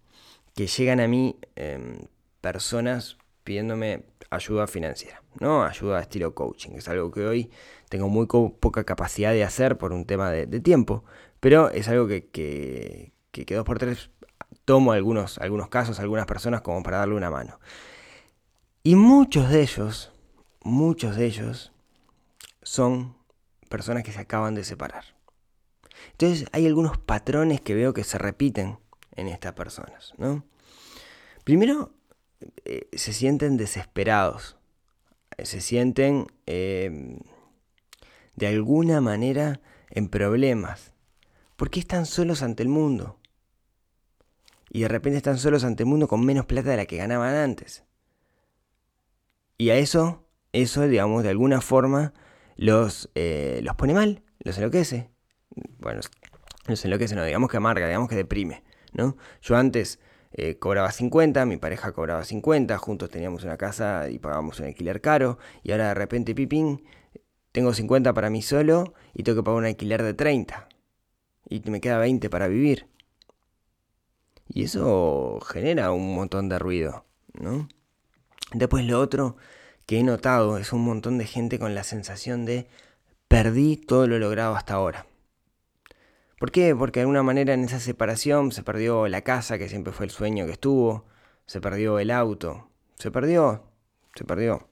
que 0.55 0.67
llegan 0.67 0.99
a 0.99 1.07
mí 1.07 1.37
em, 1.55 2.07
personas 2.41 3.17
pidiéndome 3.43 4.03
ayuda 4.29 4.67
financiera, 4.67 5.21
¿no? 5.39 5.63
Ayuda 5.63 6.01
estilo 6.01 6.33
coaching, 6.33 6.71
es 6.75 6.87
algo 6.87 7.11
que 7.11 7.25
hoy 7.25 7.51
tengo 7.89 8.09
muy 8.09 8.25
poca 8.25 8.83
capacidad 8.83 9.31
de 9.31 9.43
hacer 9.43 9.77
por 9.77 9.93
un 9.93 10.05
tema 10.05 10.31
de, 10.31 10.59
tiempo, 10.59 11.03
pero 11.39 11.69
es 11.69 11.87
algo 11.87 12.07
que, 12.07 12.27
que, 12.29 13.13
que, 13.31 13.55
dos 13.55 13.65
por 13.65 13.77
tres 13.77 14.09
tomo 14.65 14.93
algunos, 14.93 15.37
algunos 15.39 15.69
casos, 15.69 15.99
algunas 15.99 16.25
personas 16.25 16.61
como 16.61 16.81
para 16.83 16.99
darle 16.99 17.15
una 17.15 17.29
mano. 17.29 17.59
Y 18.81 18.95
muchos 18.95 19.49
de 19.49 19.61
ellos, 19.61 20.11
muchos 20.63 21.15
de 21.15 21.25
ellos 21.25 21.71
son 22.61 23.15
personas 23.69 24.03
que 24.03 24.11
se 24.11 24.19
acaban 24.19 24.55
de 24.55 24.63
separar. 24.63 25.03
Entonces 26.11 26.47
hay 26.51 26.65
algunos 26.67 26.97
patrones 26.97 27.61
que 27.61 27.75
veo 27.75 27.93
que 27.93 28.03
se 28.03 28.17
repiten 28.17 28.79
en 29.15 29.27
estas 29.27 29.53
personas, 29.53 30.13
¿no? 30.17 30.43
Primero, 31.43 31.91
eh, 32.65 32.87
se 32.93 33.13
sienten 33.13 33.57
desesperados, 33.57 34.57
se 35.43 35.61
sienten 35.61 36.27
em, 36.45 37.19
de 38.35 38.47
alguna 38.47 39.01
manera 39.01 39.61
en 39.89 40.07
problemas. 40.09 40.93
¿Por 41.55 41.69
qué 41.69 41.79
están 41.79 42.05
solos 42.05 42.41
ante 42.41 42.63
el 42.63 42.69
mundo? 42.69 43.19
Y 44.69 44.81
de 44.81 44.87
repente 44.87 45.17
están 45.17 45.37
solos 45.37 45.63
ante 45.63 45.83
el 45.83 45.89
mundo 45.89 46.07
con 46.07 46.25
menos 46.25 46.45
plata 46.45 46.71
de 46.71 46.77
la 46.77 46.85
que 46.85 46.97
ganaban 46.97 47.35
antes. 47.35 47.83
Y 49.57 49.69
a 49.69 49.75
eso, 49.75 50.27
eso, 50.51 50.87
digamos, 50.87 51.23
de 51.23 51.29
alguna 51.29 51.61
forma 51.61 52.13
los, 52.55 53.09
eh, 53.15 53.59
los 53.63 53.75
pone 53.75 53.93
mal, 53.93 54.23
los 54.39 54.57
enloquece. 54.57 55.11
Bueno, 55.79 56.01
los 56.67 56.85
enloquece, 56.85 57.15
no, 57.15 57.23
digamos 57.23 57.49
que 57.49 57.57
amarga, 57.57 57.87
digamos 57.87 58.09
que 58.09 58.15
deprime, 58.15 58.63
¿no? 58.93 59.15
Yo 59.41 59.55
antes 59.55 59.99
eh, 60.33 60.57
cobraba 60.57 60.91
50, 60.91 61.45
mi 61.45 61.57
pareja 61.57 61.91
cobraba 61.91 62.25
50, 62.25 62.77
juntos 62.77 63.09
teníamos 63.09 63.43
una 63.43 63.57
casa 63.57 64.09
y 64.09 64.19
pagábamos 64.19 64.59
un 64.59 64.65
alquiler 64.65 64.99
caro, 64.99 65.37
y 65.61 65.71
ahora 65.71 65.89
de 65.89 65.93
repente, 65.93 66.33
pipín, 66.33 66.83
tengo 67.51 67.73
50 67.73 68.13
para 68.13 68.31
mí 68.31 68.41
solo 68.41 68.95
y 69.13 69.23
tengo 69.23 69.37
que 69.41 69.45
pagar 69.45 69.59
un 69.59 69.65
alquiler 69.65 70.01
de 70.01 70.13
30, 70.15 70.67
y 71.49 71.61
me 71.69 71.81
queda 71.81 71.99
20 71.99 72.29
para 72.29 72.47
vivir. 72.47 72.87
Y 74.47 74.63
eso 74.63 75.39
genera 75.41 75.91
un 75.91 76.15
montón 76.15 76.49
de 76.49 76.59
ruido, 76.59 77.05
¿no? 77.33 77.69
Después 78.53 78.85
lo 78.85 78.99
otro 78.99 79.37
que 79.85 79.99
he 79.99 80.03
notado 80.03 80.57
es 80.57 80.73
un 80.73 80.83
montón 80.83 81.17
de 81.17 81.25
gente 81.25 81.59
con 81.59 81.75
la 81.75 81.83
sensación 81.83 82.45
de 82.45 82.67
perdí 83.27 83.77
todo 83.77 84.07
lo 84.07 84.19
logrado 84.19 84.55
hasta 84.55 84.75
ahora. 84.75 85.05
¿Por 86.43 86.51
qué? 86.51 86.75
Porque 86.75 86.99
de 86.99 87.03
alguna 87.03 87.23
manera 87.23 87.53
en 87.53 87.63
esa 87.63 87.79
separación 87.79 88.51
se 88.51 88.63
perdió 88.63 89.07
la 89.07 89.21
casa, 89.21 89.57
que 89.57 89.69
siempre 89.69 89.93
fue 89.93 90.07
el 90.07 90.11
sueño 90.11 90.45
que 90.45 90.51
estuvo, 90.51 91.05
se 91.45 91.61
perdió 91.61 91.99
el 91.99 92.11
auto, 92.11 92.67
se 92.95 93.11
perdió, 93.11 93.63
se 94.13 94.25
perdió. 94.25 94.67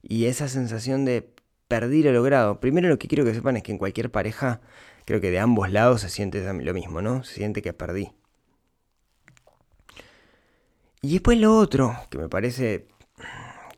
Y 0.00 0.26
esa 0.26 0.46
sensación 0.46 1.04
de 1.04 1.34
perdí 1.66 2.04
lo 2.04 2.12
logrado. 2.12 2.60
Primero 2.60 2.88
lo 2.88 2.96
que 2.96 3.08
quiero 3.08 3.24
que 3.24 3.34
sepan 3.34 3.56
es 3.56 3.64
que 3.64 3.72
en 3.72 3.78
cualquier 3.78 4.12
pareja, 4.12 4.60
creo 5.04 5.20
que 5.20 5.32
de 5.32 5.40
ambos 5.40 5.68
lados 5.72 6.02
se 6.02 6.10
siente 6.10 6.44
lo 6.44 6.74
mismo, 6.74 7.02
¿no? 7.02 7.24
Se 7.24 7.34
siente 7.34 7.60
que 7.60 7.72
perdí. 7.72 8.12
Y 11.02 11.14
después 11.14 11.40
lo 11.40 11.58
otro, 11.58 11.96
que 12.08 12.18
me 12.18 12.28
parece 12.28 12.86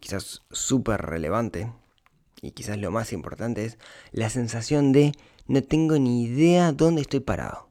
quizás 0.01 0.43
súper 0.51 1.01
relevante, 1.01 1.73
y 2.43 2.51
quizás 2.51 2.77
lo 2.77 2.91
más 2.91 3.15
importante, 3.15 3.65
es 3.65 3.79
la 4.13 4.29
sensación 4.29 4.93
de 4.93 5.13
no 5.51 5.65
tengo 5.65 5.99
ni 5.99 6.23
idea 6.23 6.71
dónde 6.71 7.01
estoy 7.01 7.19
parado. 7.19 7.71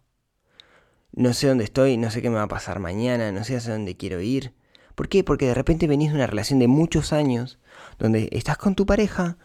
No 1.13 1.31
sé 1.31 1.47
dónde 1.47 1.63
estoy, 1.63 1.95
no 1.95 2.11
sé 2.11 2.21
qué 2.21 2.29
me 2.29 2.35
va 2.35 2.43
a 2.43 2.47
pasar 2.49 2.79
mañana, 2.79 3.31
no 3.31 3.45
sé 3.45 3.55
hacia 3.55 3.71
dónde 3.71 3.95
quiero 3.95 4.19
ir. 4.19 4.53
¿Por 4.95 5.07
qué? 5.07 5.23
Porque 5.23 5.45
de 5.45 5.53
repente 5.53 5.87
venís 5.87 6.09
de 6.09 6.15
una 6.15 6.27
relación 6.27 6.59
de 6.59 6.67
muchos 6.67 7.13
años, 7.13 7.57
donde 7.97 8.27
estás 8.33 8.57
con 8.57 8.75
tu 8.75 8.85
pareja, 8.85 9.37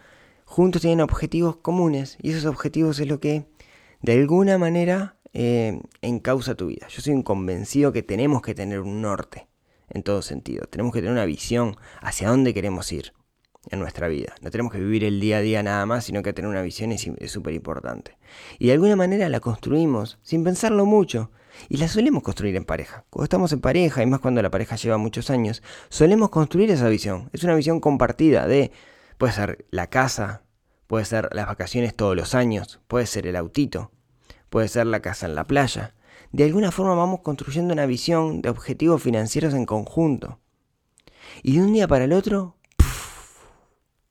juntos 0.44 0.82
tienen 0.82 1.00
objetivos 1.00 1.58
comunes, 1.58 2.18
y 2.22 2.32
esos 2.32 2.46
objetivos 2.46 2.98
es 2.98 3.06
lo 3.06 3.20
que 3.20 3.46
de 4.02 4.14
alguna 4.14 4.58
manera 4.58 5.16
eh, 5.32 5.80
encausa 6.02 6.56
tu 6.56 6.66
vida. 6.66 6.88
Yo 6.88 7.02
soy 7.02 7.14
un 7.14 7.22
convencido 7.22 7.92
que 7.92 8.02
tenemos 8.02 8.42
que 8.42 8.56
tener 8.56 8.80
un 8.80 9.00
norte 9.00 9.46
en 9.88 10.02
todo 10.02 10.22
sentido. 10.22 10.66
Tenemos 10.66 10.92
que 10.92 10.98
tener 10.98 11.12
una 11.12 11.24
visión 11.24 11.76
hacia 12.00 12.30
dónde 12.30 12.52
queremos 12.52 12.90
ir 12.90 13.12
en 13.70 13.78
nuestra 13.78 14.08
vida. 14.08 14.34
No 14.40 14.50
tenemos 14.50 14.72
que 14.72 14.78
vivir 14.78 15.04
el 15.04 15.20
día 15.20 15.38
a 15.38 15.40
día 15.40 15.62
nada 15.62 15.86
más, 15.86 16.04
sino 16.04 16.22
que 16.22 16.32
tener 16.32 16.50
una 16.50 16.62
visión 16.62 16.92
es 16.92 17.30
súper 17.30 17.54
importante. 17.54 18.18
Y 18.58 18.66
de 18.66 18.72
alguna 18.72 18.96
manera 18.96 19.28
la 19.28 19.40
construimos 19.40 20.18
sin 20.22 20.44
pensarlo 20.44 20.86
mucho. 20.86 21.30
Y 21.68 21.76
la 21.76 21.86
solemos 21.86 22.24
construir 22.24 22.56
en 22.56 22.64
pareja. 22.64 23.04
Cuando 23.10 23.24
estamos 23.24 23.52
en 23.52 23.60
pareja, 23.60 24.02
y 24.02 24.06
más 24.06 24.18
cuando 24.18 24.42
la 24.42 24.50
pareja 24.50 24.74
lleva 24.74 24.98
muchos 24.98 25.30
años, 25.30 25.62
solemos 25.88 26.30
construir 26.30 26.70
esa 26.70 26.88
visión. 26.88 27.30
Es 27.32 27.44
una 27.44 27.54
visión 27.54 27.78
compartida 27.78 28.48
de, 28.48 28.72
puede 29.18 29.32
ser 29.32 29.64
la 29.70 29.88
casa, 29.88 30.42
puede 30.88 31.04
ser 31.04 31.28
las 31.32 31.46
vacaciones 31.46 31.94
todos 31.94 32.16
los 32.16 32.34
años, 32.34 32.80
puede 32.88 33.06
ser 33.06 33.28
el 33.28 33.36
autito, 33.36 33.92
puede 34.50 34.66
ser 34.66 34.86
la 34.86 35.00
casa 35.00 35.26
en 35.26 35.36
la 35.36 35.44
playa, 35.44 35.94
de 36.34 36.42
alguna 36.42 36.72
forma 36.72 36.96
vamos 36.96 37.20
construyendo 37.20 37.72
una 37.72 37.86
visión 37.86 38.42
de 38.42 38.48
objetivos 38.48 39.00
financieros 39.00 39.54
en 39.54 39.66
conjunto. 39.66 40.40
Y 41.44 41.56
de 41.56 41.62
un 41.62 41.72
día 41.72 41.86
para 41.86 42.06
el 42.06 42.12
otro, 42.12 42.56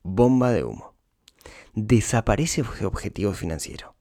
bomba 0.03 0.51
de 0.51 0.63
humo. 0.63 0.93
Desaparece 1.73 2.61
ese 2.61 2.85
objetivo 2.85 3.33
financiero. 3.33 3.95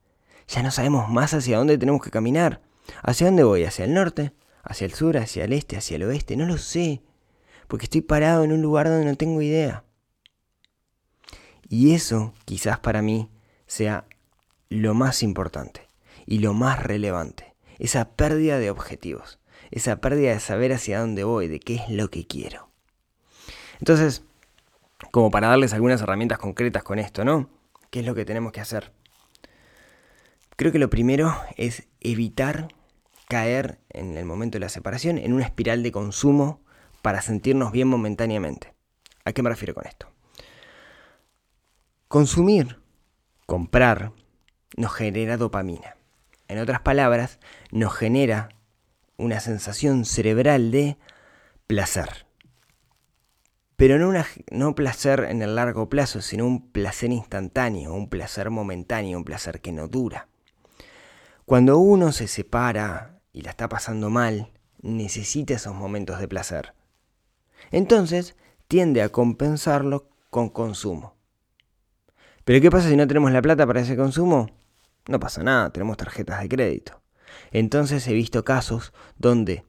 Ya 0.47 0.61
no 0.61 0.71
sabemos 0.71 1.09
más 1.09 1.33
hacia 1.33 1.57
dónde 1.57 1.77
tenemos 1.77 2.01
que 2.01 2.11
caminar. 2.11 2.61
¿Hacia 3.01 3.27
dónde 3.27 3.43
voy? 3.43 3.63
¿Hacia 3.63 3.85
el 3.85 3.93
norte? 3.93 4.33
¿Hacia 4.61 4.85
el 4.85 4.93
sur? 4.93 5.17
¿Hacia 5.17 5.45
el 5.45 5.53
este? 5.53 5.77
¿Hacia 5.77 5.95
el 5.95 6.03
oeste? 6.03 6.35
No 6.35 6.45
lo 6.45 6.57
sé. 6.57 7.01
Porque 7.67 7.85
estoy 7.85 8.01
parado 8.01 8.43
en 8.43 8.51
un 8.51 8.61
lugar 8.61 8.87
donde 8.87 9.05
no 9.05 9.15
tengo 9.15 9.41
idea. 9.41 9.83
Y 11.67 11.95
eso 11.95 12.33
quizás 12.45 12.79
para 12.79 13.01
mí 13.01 13.29
sea 13.65 14.05
lo 14.69 14.93
más 14.93 15.23
importante 15.23 15.87
y 16.25 16.39
lo 16.39 16.53
más 16.53 16.83
relevante 16.83 17.53
esa 17.79 18.15
pérdida 18.15 18.59
de 18.59 18.69
objetivos, 18.69 19.39
esa 19.71 19.97
pérdida 19.97 20.31
de 20.31 20.39
saber 20.39 20.73
hacia 20.73 20.99
dónde 20.99 21.23
voy, 21.23 21.47
de 21.47 21.59
qué 21.59 21.75
es 21.75 21.89
lo 21.89 22.09
que 22.09 22.25
quiero. 22.25 22.69
Entonces, 23.79 24.23
como 25.13 25.29
para 25.29 25.49
darles 25.49 25.75
algunas 25.75 26.01
herramientas 26.01 26.39
concretas 26.39 26.81
con 26.81 26.97
esto, 26.97 27.23
¿no? 27.23 27.47
¿Qué 27.91 27.99
es 27.99 28.05
lo 28.07 28.15
que 28.15 28.25
tenemos 28.25 28.51
que 28.51 28.61
hacer? 28.61 28.91
Creo 30.55 30.71
que 30.71 30.79
lo 30.79 30.89
primero 30.89 31.35
es 31.55 31.87
evitar 31.99 32.69
caer 33.29 33.77
en 33.89 34.17
el 34.17 34.25
momento 34.25 34.55
de 34.55 34.61
la 34.61 34.69
separación 34.69 35.19
en 35.19 35.33
una 35.33 35.45
espiral 35.45 35.83
de 35.83 35.91
consumo 35.91 36.61
para 37.03 37.21
sentirnos 37.21 37.71
bien 37.71 37.89
momentáneamente. 37.89 38.73
¿A 39.23 39.33
qué 39.33 39.43
me 39.43 39.51
refiero 39.51 39.75
con 39.75 39.85
esto? 39.85 40.11
Consumir, 42.07 42.79
comprar, 43.45 44.13
nos 44.77 44.93
genera 44.93 45.37
dopamina. 45.37 45.95
En 46.47 46.57
otras 46.57 46.81
palabras, 46.81 47.37
nos 47.69 47.93
genera 47.93 48.49
una 49.17 49.39
sensación 49.39 50.05
cerebral 50.05 50.71
de 50.71 50.97
placer. 51.67 52.25
Pero 53.75 53.97
no, 53.97 54.13
no 54.51 54.75
placer 54.75 55.27
en 55.29 55.41
el 55.41 55.55
largo 55.55 55.89
plazo, 55.89 56.21
sino 56.21 56.45
un 56.45 56.71
placer 56.71 57.11
instantáneo, 57.11 57.93
un 57.93 58.09
placer 58.09 58.49
momentáneo, 58.49 59.17
un 59.17 59.25
placer 59.25 59.61
que 59.61 59.71
no 59.71 59.87
dura. 59.87 60.27
Cuando 61.45 61.79
uno 61.79 62.11
se 62.11 62.27
separa 62.27 63.19
y 63.33 63.41
la 63.41 63.49
está 63.49 63.67
pasando 63.67 64.09
mal, 64.09 64.51
necesita 64.81 65.55
esos 65.55 65.73
momentos 65.73 66.19
de 66.19 66.27
placer. 66.27 66.73
Entonces, 67.71 68.35
tiende 68.67 69.01
a 69.01 69.09
compensarlo 69.09 70.09
con 70.29 70.49
consumo. 70.49 71.15
Pero 72.43 72.61
¿qué 72.61 72.69
pasa 72.69 72.89
si 72.89 72.95
no 72.95 73.07
tenemos 73.07 73.31
la 73.31 73.41
plata 73.41 73.65
para 73.65 73.81
ese 73.81 73.95
consumo? 73.95 74.49
No 75.07 75.19
pasa 75.19 75.43
nada, 75.43 75.71
tenemos 75.71 75.97
tarjetas 75.97 76.41
de 76.41 76.49
crédito. 76.49 77.01
Entonces 77.51 78.07
he 78.07 78.13
visto 78.13 78.43
casos 78.43 78.93
donde 79.17 79.63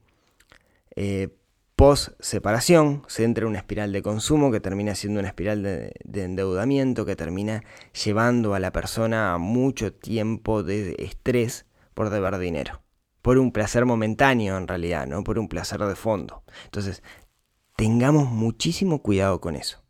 eh, 0.95 1.35
post 1.75 2.09
separación 2.19 3.03
se 3.07 3.23
entra 3.23 3.43
en 3.43 3.49
una 3.49 3.59
espiral 3.59 3.91
de 3.91 4.01
consumo 4.01 4.51
que 4.51 4.59
termina 4.59 4.95
siendo 4.95 5.19
una 5.19 5.29
espiral 5.29 5.61
de, 5.61 5.93
endeudamiento 6.13 7.05
que 7.05 7.15
termina 7.15 7.63
llevando 8.03 8.53
a 8.53 8.59
la 8.59 8.71
persona 8.71 9.33
a 9.33 9.37
mucho 9.37 9.93
tiempo 9.93 10.63
de 10.63 10.95
estrés 10.99 11.65
por 11.93 12.09
deber 12.09 12.37
dinero. 12.37 12.81
Por 13.21 13.37
un 13.37 13.51
placer 13.51 13.85
momentáneo 13.85 14.57
en 14.57 14.67
realidad, 14.67 15.07
no 15.07 15.23
por 15.23 15.39
un 15.39 15.49
placer 15.49 15.79
de 15.79 15.95
fondo. 15.95 16.43
Entonces, 16.65 17.03
tengamos 17.75 18.29
muchísimo 18.29 19.01
cuidado 19.01 19.41
con 19.41 19.55
eso. 19.55 19.83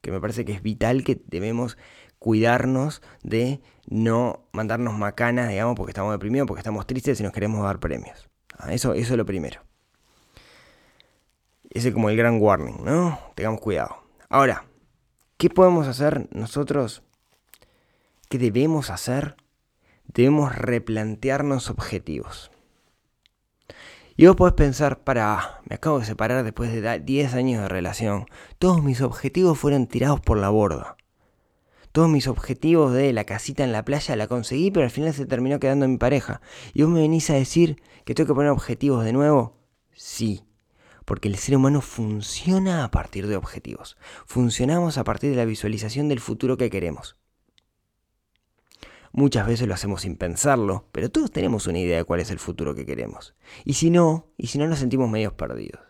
Que 0.00 0.10
me 0.10 0.20
parece 0.20 0.44
que 0.44 0.52
es 0.52 0.62
vital 0.62 1.04
que 1.04 1.22
debemos 1.26 1.78
cuidarnos 2.18 3.00
de 3.22 3.60
no 3.86 4.48
mandarnos 4.52 4.94
macanas, 4.98 5.48
digamos, 5.48 5.76
porque 5.76 5.92
estamos 5.92 6.12
deprimidos, 6.12 6.48
porque 6.48 6.60
estamos 6.60 6.86
tristes 6.86 7.20
y 7.20 7.22
nos 7.22 7.32
queremos 7.32 7.62
dar 7.62 7.78
premios. 7.80 8.28
Ah, 8.58 8.74
eso, 8.74 8.92
eso 8.92 9.12
es 9.12 9.16
lo 9.16 9.24
primero. 9.24 9.69
Ese 11.70 11.88
es 11.88 11.94
como 11.94 12.10
el 12.10 12.16
gran 12.16 12.40
warning, 12.40 12.84
¿no? 12.84 13.18
Tengamos 13.34 13.60
cuidado. 13.60 13.96
Ahora, 14.28 14.64
¿qué 15.36 15.48
podemos 15.48 15.86
hacer 15.86 16.28
nosotros? 16.32 17.02
¿Qué 18.28 18.38
debemos 18.38 18.90
hacer? 18.90 19.36
Debemos 20.06 20.54
replantearnos 20.54 21.70
objetivos. 21.70 22.50
Y 24.16 24.26
vos 24.26 24.36
podés 24.36 24.54
pensar, 24.54 24.98
para, 24.98 25.62
me 25.68 25.76
acabo 25.76 26.00
de 26.00 26.04
separar 26.04 26.44
después 26.44 26.72
de 26.72 27.00
10 27.00 27.34
años 27.34 27.62
de 27.62 27.68
relación. 27.68 28.26
Todos 28.58 28.82
mis 28.82 29.00
objetivos 29.00 29.58
fueron 29.58 29.86
tirados 29.86 30.20
por 30.20 30.36
la 30.36 30.50
borda 30.50 30.96
todos 31.92 32.08
mis 32.08 32.28
objetivos 32.28 32.92
de 32.92 33.12
la 33.12 33.24
casita 33.24 33.64
en 33.64 33.72
la 33.72 33.84
playa 33.84 34.14
la 34.16 34.28
conseguí, 34.28 34.70
pero 34.70 34.84
al 34.84 34.90
final 34.90 35.12
se 35.12 35.26
terminó 35.26 35.58
quedando 35.58 35.84
en 35.84 35.92
mi 35.92 35.98
pareja. 35.98 36.40
¿Y 36.72 36.82
vos 36.82 36.92
me 36.92 37.00
venís 37.00 37.30
a 37.30 37.34
decir 37.34 37.82
que 38.04 38.14
tengo 38.14 38.28
que 38.28 38.34
poner 38.34 38.50
objetivos 38.50 39.04
de 39.04 39.12
nuevo? 39.12 39.56
Sí, 39.92 40.44
porque 41.10 41.26
el 41.26 41.38
ser 41.38 41.56
humano 41.56 41.80
funciona 41.80 42.84
a 42.84 42.92
partir 42.92 43.26
de 43.26 43.34
objetivos. 43.34 43.96
Funcionamos 44.26 44.96
a 44.96 45.02
partir 45.02 45.30
de 45.30 45.36
la 45.36 45.44
visualización 45.44 46.08
del 46.08 46.20
futuro 46.20 46.56
que 46.56 46.70
queremos. 46.70 47.16
Muchas 49.10 49.44
veces 49.44 49.66
lo 49.66 49.74
hacemos 49.74 50.02
sin 50.02 50.14
pensarlo, 50.14 50.86
pero 50.92 51.10
todos 51.10 51.32
tenemos 51.32 51.66
una 51.66 51.80
idea 51.80 51.96
de 51.96 52.04
cuál 52.04 52.20
es 52.20 52.30
el 52.30 52.38
futuro 52.38 52.76
que 52.76 52.86
queremos. 52.86 53.34
Y 53.64 53.72
si 53.72 53.90
no, 53.90 54.28
y 54.36 54.46
si 54.46 54.58
no 54.58 54.68
nos 54.68 54.78
sentimos 54.78 55.10
medios 55.10 55.32
perdidos. 55.32 55.80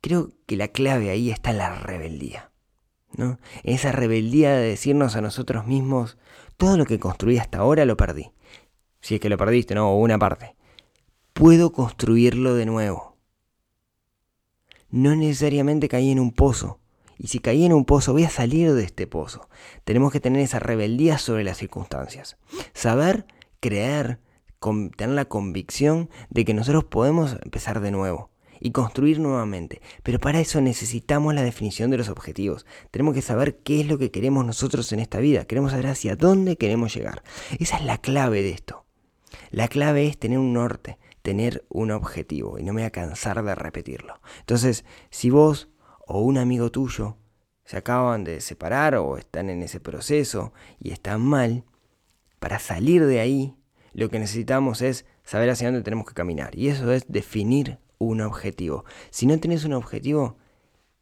Creo 0.00 0.30
que 0.46 0.56
la 0.56 0.68
clave 0.68 1.10
ahí 1.10 1.32
está 1.32 1.50
en 1.50 1.58
la 1.58 1.74
rebeldía. 1.74 2.52
Esa 3.64 3.90
rebeldía 3.90 4.52
de 4.52 4.68
decirnos 4.68 5.16
a 5.16 5.22
nosotros 5.22 5.66
mismos, 5.66 6.18
todo 6.56 6.76
lo 6.76 6.86
que 6.86 7.00
construí 7.00 7.38
hasta 7.38 7.58
ahora 7.58 7.84
lo 7.84 7.96
perdí. 7.96 8.30
Si 9.00 9.16
es 9.16 9.20
que 9.20 9.28
lo 9.28 9.38
perdiste, 9.38 9.74
¿no? 9.74 9.90
O 9.90 9.96
una 9.96 10.20
parte. 10.20 10.54
Puedo 11.32 11.72
construirlo 11.72 12.54
de 12.54 12.66
nuevo. 12.66 13.13
No 14.94 15.16
necesariamente 15.16 15.88
caí 15.88 16.12
en 16.12 16.20
un 16.20 16.30
pozo. 16.30 16.78
Y 17.18 17.26
si 17.26 17.40
caí 17.40 17.64
en 17.64 17.72
un 17.72 17.84
pozo, 17.84 18.12
voy 18.12 18.22
a 18.22 18.30
salir 18.30 18.72
de 18.74 18.84
este 18.84 19.08
pozo. 19.08 19.48
Tenemos 19.82 20.12
que 20.12 20.20
tener 20.20 20.40
esa 20.40 20.60
rebeldía 20.60 21.18
sobre 21.18 21.42
las 21.42 21.58
circunstancias. 21.58 22.36
Saber, 22.74 23.26
creer, 23.58 24.20
tener 24.96 25.16
la 25.16 25.24
convicción 25.24 26.10
de 26.30 26.44
que 26.44 26.54
nosotros 26.54 26.84
podemos 26.84 27.36
empezar 27.42 27.80
de 27.80 27.90
nuevo 27.90 28.30
y 28.60 28.70
construir 28.70 29.18
nuevamente. 29.18 29.82
Pero 30.04 30.20
para 30.20 30.38
eso 30.38 30.60
necesitamos 30.60 31.34
la 31.34 31.42
definición 31.42 31.90
de 31.90 31.98
los 31.98 32.08
objetivos. 32.08 32.64
Tenemos 32.92 33.14
que 33.14 33.22
saber 33.22 33.58
qué 33.64 33.80
es 33.80 33.88
lo 33.88 33.98
que 33.98 34.12
queremos 34.12 34.46
nosotros 34.46 34.92
en 34.92 35.00
esta 35.00 35.18
vida. 35.18 35.44
Queremos 35.44 35.72
saber 35.72 35.88
hacia 35.88 36.14
dónde 36.14 36.56
queremos 36.56 36.94
llegar. 36.94 37.24
Esa 37.58 37.78
es 37.78 37.84
la 37.84 37.98
clave 37.98 38.42
de 38.42 38.50
esto. 38.50 38.84
La 39.50 39.66
clave 39.66 40.06
es 40.06 40.18
tener 40.18 40.38
un 40.38 40.52
norte, 40.52 40.98
tener 41.24 41.64
un 41.70 41.90
objetivo 41.90 42.58
y 42.58 42.62
no 42.62 42.74
me 42.74 42.82
voy 42.82 42.86
a 42.86 42.90
cansar 42.90 43.42
de 43.42 43.54
repetirlo. 43.54 44.20
Entonces, 44.40 44.84
si 45.08 45.30
vos 45.30 45.70
o 46.06 46.20
un 46.20 46.36
amigo 46.36 46.70
tuyo 46.70 47.16
se 47.64 47.78
acaban 47.78 48.24
de 48.24 48.42
separar 48.42 48.96
o 48.96 49.16
están 49.16 49.48
en 49.48 49.62
ese 49.62 49.80
proceso 49.80 50.52
y 50.78 50.90
están 50.90 51.22
mal, 51.22 51.64
para 52.40 52.58
salir 52.58 53.06
de 53.06 53.20
ahí, 53.20 53.56
lo 53.94 54.10
que 54.10 54.18
necesitamos 54.18 54.82
es 54.82 55.06
saber 55.22 55.48
hacia 55.48 55.68
dónde 55.68 55.82
tenemos 55.82 56.06
que 56.06 56.12
caminar. 56.12 56.58
Y 56.58 56.68
eso 56.68 56.92
es 56.92 57.06
definir 57.08 57.78
un 57.96 58.20
objetivo. 58.20 58.84
Si 59.08 59.24
no 59.24 59.40
tenés 59.40 59.64
un 59.64 59.72
objetivo, 59.72 60.36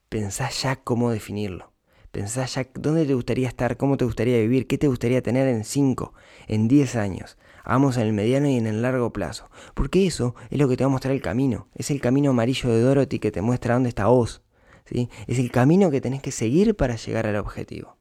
pensá 0.09 0.51
ya 0.51 0.77
cómo 0.77 1.11
definirlo. 1.11 1.73
Pensá 2.13 2.45
ya 2.45 2.69
dónde 2.75 3.07
te 3.07 3.15
gustaría 3.15 3.49
estar, 3.49 3.77
cómo 3.77 3.97
te 3.97 4.05
gustaría 4.05 4.39
vivir, 4.39 4.69
qué 4.69 4.79
te 4.79 4.87
gustaría 4.87 5.21
tener 5.21 5.49
en 5.49 5.65
5, 5.65 6.15
en 6.47 6.69
10 6.69 6.95
años. 6.95 7.39
Hagamos 7.65 7.97
en 7.97 8.03
el 8.03 8.13
mediano 8.13 8.49
y 8.49 8.57
en 8.57 8.67
el 8.67 8.83
largo 8.83 9.13
plazo. 9.13 9.51
Porque 9.75 10.07
eso 10.07 10.35
es 10.51 10.59
lo 10.59 10.69
que 10.69 10.77
te 10.77 10.85
va 10.85 10.89
a 10.89 10.91
mostrar 10.91 11.15
el 11.15 11.23
camino. 11.23 11.69
Es 11.75 11.91
el 11.91 12.01
camino 12.01 12.31
amarillo 12.31 12.71
de 12.71 12.81
Dorothy 12.81 13.19
que 13.19 13.31
te 13.31 13.43
muestra 13.43 13.75
dónde 13.75 13.89
está 13.89 14.07
vos. 14.07 14.43
¿sí? 14.87 15.09
Es 15.27 15.39
el 15.39 15.51
camino 15.51 15.91
que 15.91 16.01
tenés 16.01 16.23
que 16.23 16.33
seguir 16.33 16.77
para 16.77 16.97
llegar 16.97 17.27
al 17.27 17.37
objetivo. 17.37 17.97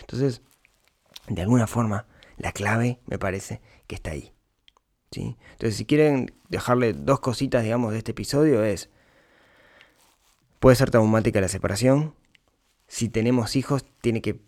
Entonces, 0.00 0.42
de 1.28 1.42
alguna 1.42 1.66
forma, 1.66 2.06
la 2.36 2.52
clave 2.52 3.00
me 3.06 3.18
parece 3.18 3.60
que 3.86 3.94
está 3.94 4.10
ahí. 4.10 4.32
¿sí? 5.10 5.36
Entonces, 5.52 5.76
si 5.76 5.84
quieren 5.84 6.34
dejarle 6.48 6.92
dos 6.92 7.20
cositas, 7.20 7.62
digamos, 7.62 7.92
de 7.92 7.98
este 7.98 8.12
episodio 8.12 8.64
es, 8.64 8.90
puede 10.58 10.76
ser 10.76 10.90
traumática 10.90 11.40
la 11.40 11.48
separación. 11.48 12.14
Si 12.88 13.08
tenemos 13.08 13.54
hijos, 13.56 13.84
tiene 14.00 14.22
que 14.22 14.40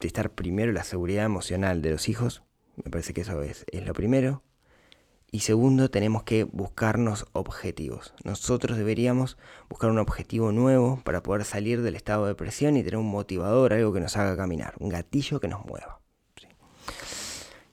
estar 0.00 0.30
primero 0.30 0.72
la 0.72 0.84
seguridad 0.84 1.24
emocional 1.24 1.80
de 1.80 1.90
los 1.92 2.08
hijos. 2.08 2.42
Me 2.82 2.90
parece 2.90 3.14
que 3.14 3.22
eso 3.22 3.42
es, 3.42 3.64
es 3.70 3.86
lo 3.86 3.92
primero. 3.92 4.42
Y 5.30 5.40
segundo, 5.40 5.90
tenemos 5.90 6.22
que 6.22 6.44
buscarnos 6.44 7.26
objetivos. 7.32 8.14
Nosotros 8.22 8.78
deberíamos 8.78 9.36
buscar 9.68 9.90
un 9.90 9.98
objetivo 9.98 10.52
nuevo 10.52 11.00
para 11.02 11.24
poder 11.24 11.44
salir 11.44 11.82
del 11.82 11.96
estado 11.96 12.26
de 12.26 12.36
presión 12.36 12.76
y 12.76 12.84
tener 12.84 12.98
un 12.98 13.10
motivador, 13.10 13.72
algo 13.72 13.92
que 13.92 13.98
nos 13.98 14.16
haga 14.16 14.36
caminar, 14.36 14.74
un 14.78 14.90
gatillo 14.90 15.40
que 15.40 15.48
nos 15.48 15.64
mueva. 15.64 16.00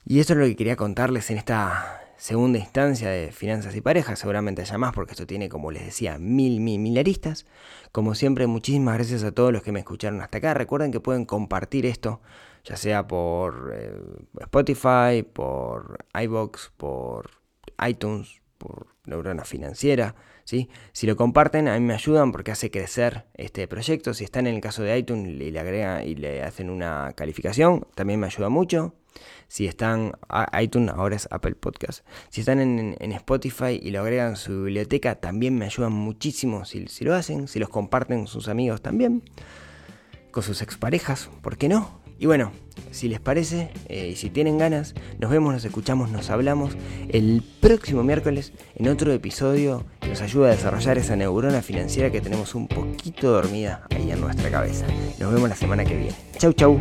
Y 0.05 0.19
eso 0.19 0.33
es 0.33 0.39
lo 0.39 0.45
que 0.45 0.55
quería 0.55 0.75
contarles 0.75 1.29
en 1.29 1.37
esta 1.37 2.01
segunda 2.17 2.57
instancia 2.57 3.09
de 3.09 3.31
finanzas 3.31 3.75
y 3.75 3.81
parejas. 3.81 4.17
Seguramente 4.17 4.63
haya 4.63 4.77
más 4.79 4.93
porque 4.93 5.11
esto 5.11 5.27
tiene, 5.27 5.47
como 5.47 5.69
les 5.69 5.85
decía, 5.85 6.17
mil, 6.17 6.59
mil, 6.59 6.79
mil 6.79 6.97
aristas. 6.97 7.45
Como 7.91 8.15
siempre, 8.15 8.47
muchísimas 8.47 8.95
gracias 8.95 9.23
a 9.23 9.31
todos 9.31 9.53
los 9.53 9.61
que 9.61 9.71
me 9.71 9.79
escucharon 9.79 10.21
hasta 10.21 10.39
acá. 10.39 10.55
Recuerden 10.55 10.91
que 10.91 10.99
pueden 10.99 11.25
compartir 11.25 11.85
esto, 11.85 12.21
ya 12.63 12.77
sea 12.77 13.07
por 13.07 13.71
eh, 13.75 13.93
Spotify, 14.41 15.23
por 15.23 16.05
iBox, 16.13 16.71
por 16.77 17.31
iTunes, 17.87 18.41
por 18.57 18.87
Neurona 19.05 19.43
Financiera. 19.43 20.15
¿sí? 20.43 20.69
Si 20.91 21.07
lo 21.07 21.15
comparten, 21.15 21.67
a 21.67 21.73
mí 21.73 21.85
me 21.85 21.93
ayudan 21.93 22.31
porque 22.31 22.51
hace 22.51 22.69
crecer 22.69 23.25
este 23.35 23.67
proyecto. 23.67 24.13
Si 24.13 24.23
están 24.23 24.47
en 24.47 24.55
el 24.55 24.61
caso 24.61 24.83
de 24.83 24.97
iTunes 24.97 25.29
y 25.29 25.51
le 25.51 25.59
agregan 25.59 26.07
y 26.07 26.15
le 26.15 26.43
hacen 26.43 26.69
una 26.69 27.13
calificación, 27.15 27.87
también 27.95 28.19
me 28.19 28.27
ayuda 28.27 28.49
mucho. 28.49 28.95
Si 29.47 29.67
están 29.67 30.13
iTunes, 30.59 30.91
ahora 30.95 31.17
es 31.17 31.27
Apple 31.31 31.55
Podcast. 31.55 32.05
Si 32.29 32.41
están 32.41 32.59
en, 32.61 33.11
Spotify 33.11 33.79
y 33.81 33.91
lo 33.91 34.01
agregan 34.01 34.33
a 34.33 34.35
su 34.37 34.63
biblioteca, 34.63 35.15
también 35.15 35.57
me 35.57 35.65
ayudan 35.65 35.91
muchísimo 35.91 36.63
si, 36.63 36.87
si 36.87 37.03
lo 37.03 37.13
hacen. 37.13 37.47
Si 37.47 37.59
los 37.59 37.69
comparten 37.69 38.19
con 38.19 38.27
sus 38.27 38.47
amigos 38.47 38.81
también. 38.81 39.23
Con 40.31 40.43
sus 40.43 40.61
exparejas, 40.61 41.29
¿por 41.41 41.57
qué 41.57 41.67
no? 41.67 42.00
Y 42.21 42.27
bueno, 42.27 42.51
si 42.91 43.07
les 43.07 43.19
parece 43.19 43.71
eh, 43.89 44.09
y 44.13 44.15
si 44.15 44.29
tienen 44.29 44.59
ganas, 44.59 44.93
nos 45.17 45.31
vemos, 45.31 45.53
nos 45.55 45.65
escuchamos, 45.65 46.11
nos 46.11 46.29
hablamos 46.29 46.77
el 47.09 47.41
próximo 47.59 48.03
miércoles 48.03 48.53
en 48.75 48.89
otro 48.89 49.11
episodio 49.11 49.85
que 49.99 50.09
nos 50.09 50.21
ayuda 50.21 50.49
a 50.49 50.51
desarrollar 50.51 50.99
esa 50.99 51.15
neurona 51.15 51.63
financiera 51.63 52.11
que 52.11 52.21
tenemos 52.21 52.53
un 52.53 52.67
poquito 52.67 53.31
dormida 53.31 53.87
ahí 53.89 54.11
en 54.11 54.21
nuestra 54.21 54.51
cabeza. 54.51 54.85
Nos 55.17 55.33
vemos 55.33 55.49
la 55.49 55.55
semana 55.55 55.83
que 55.83 55.97
viene. 55.97 56.15
Chau, 56.37 56.53
chau. 56.53 56.79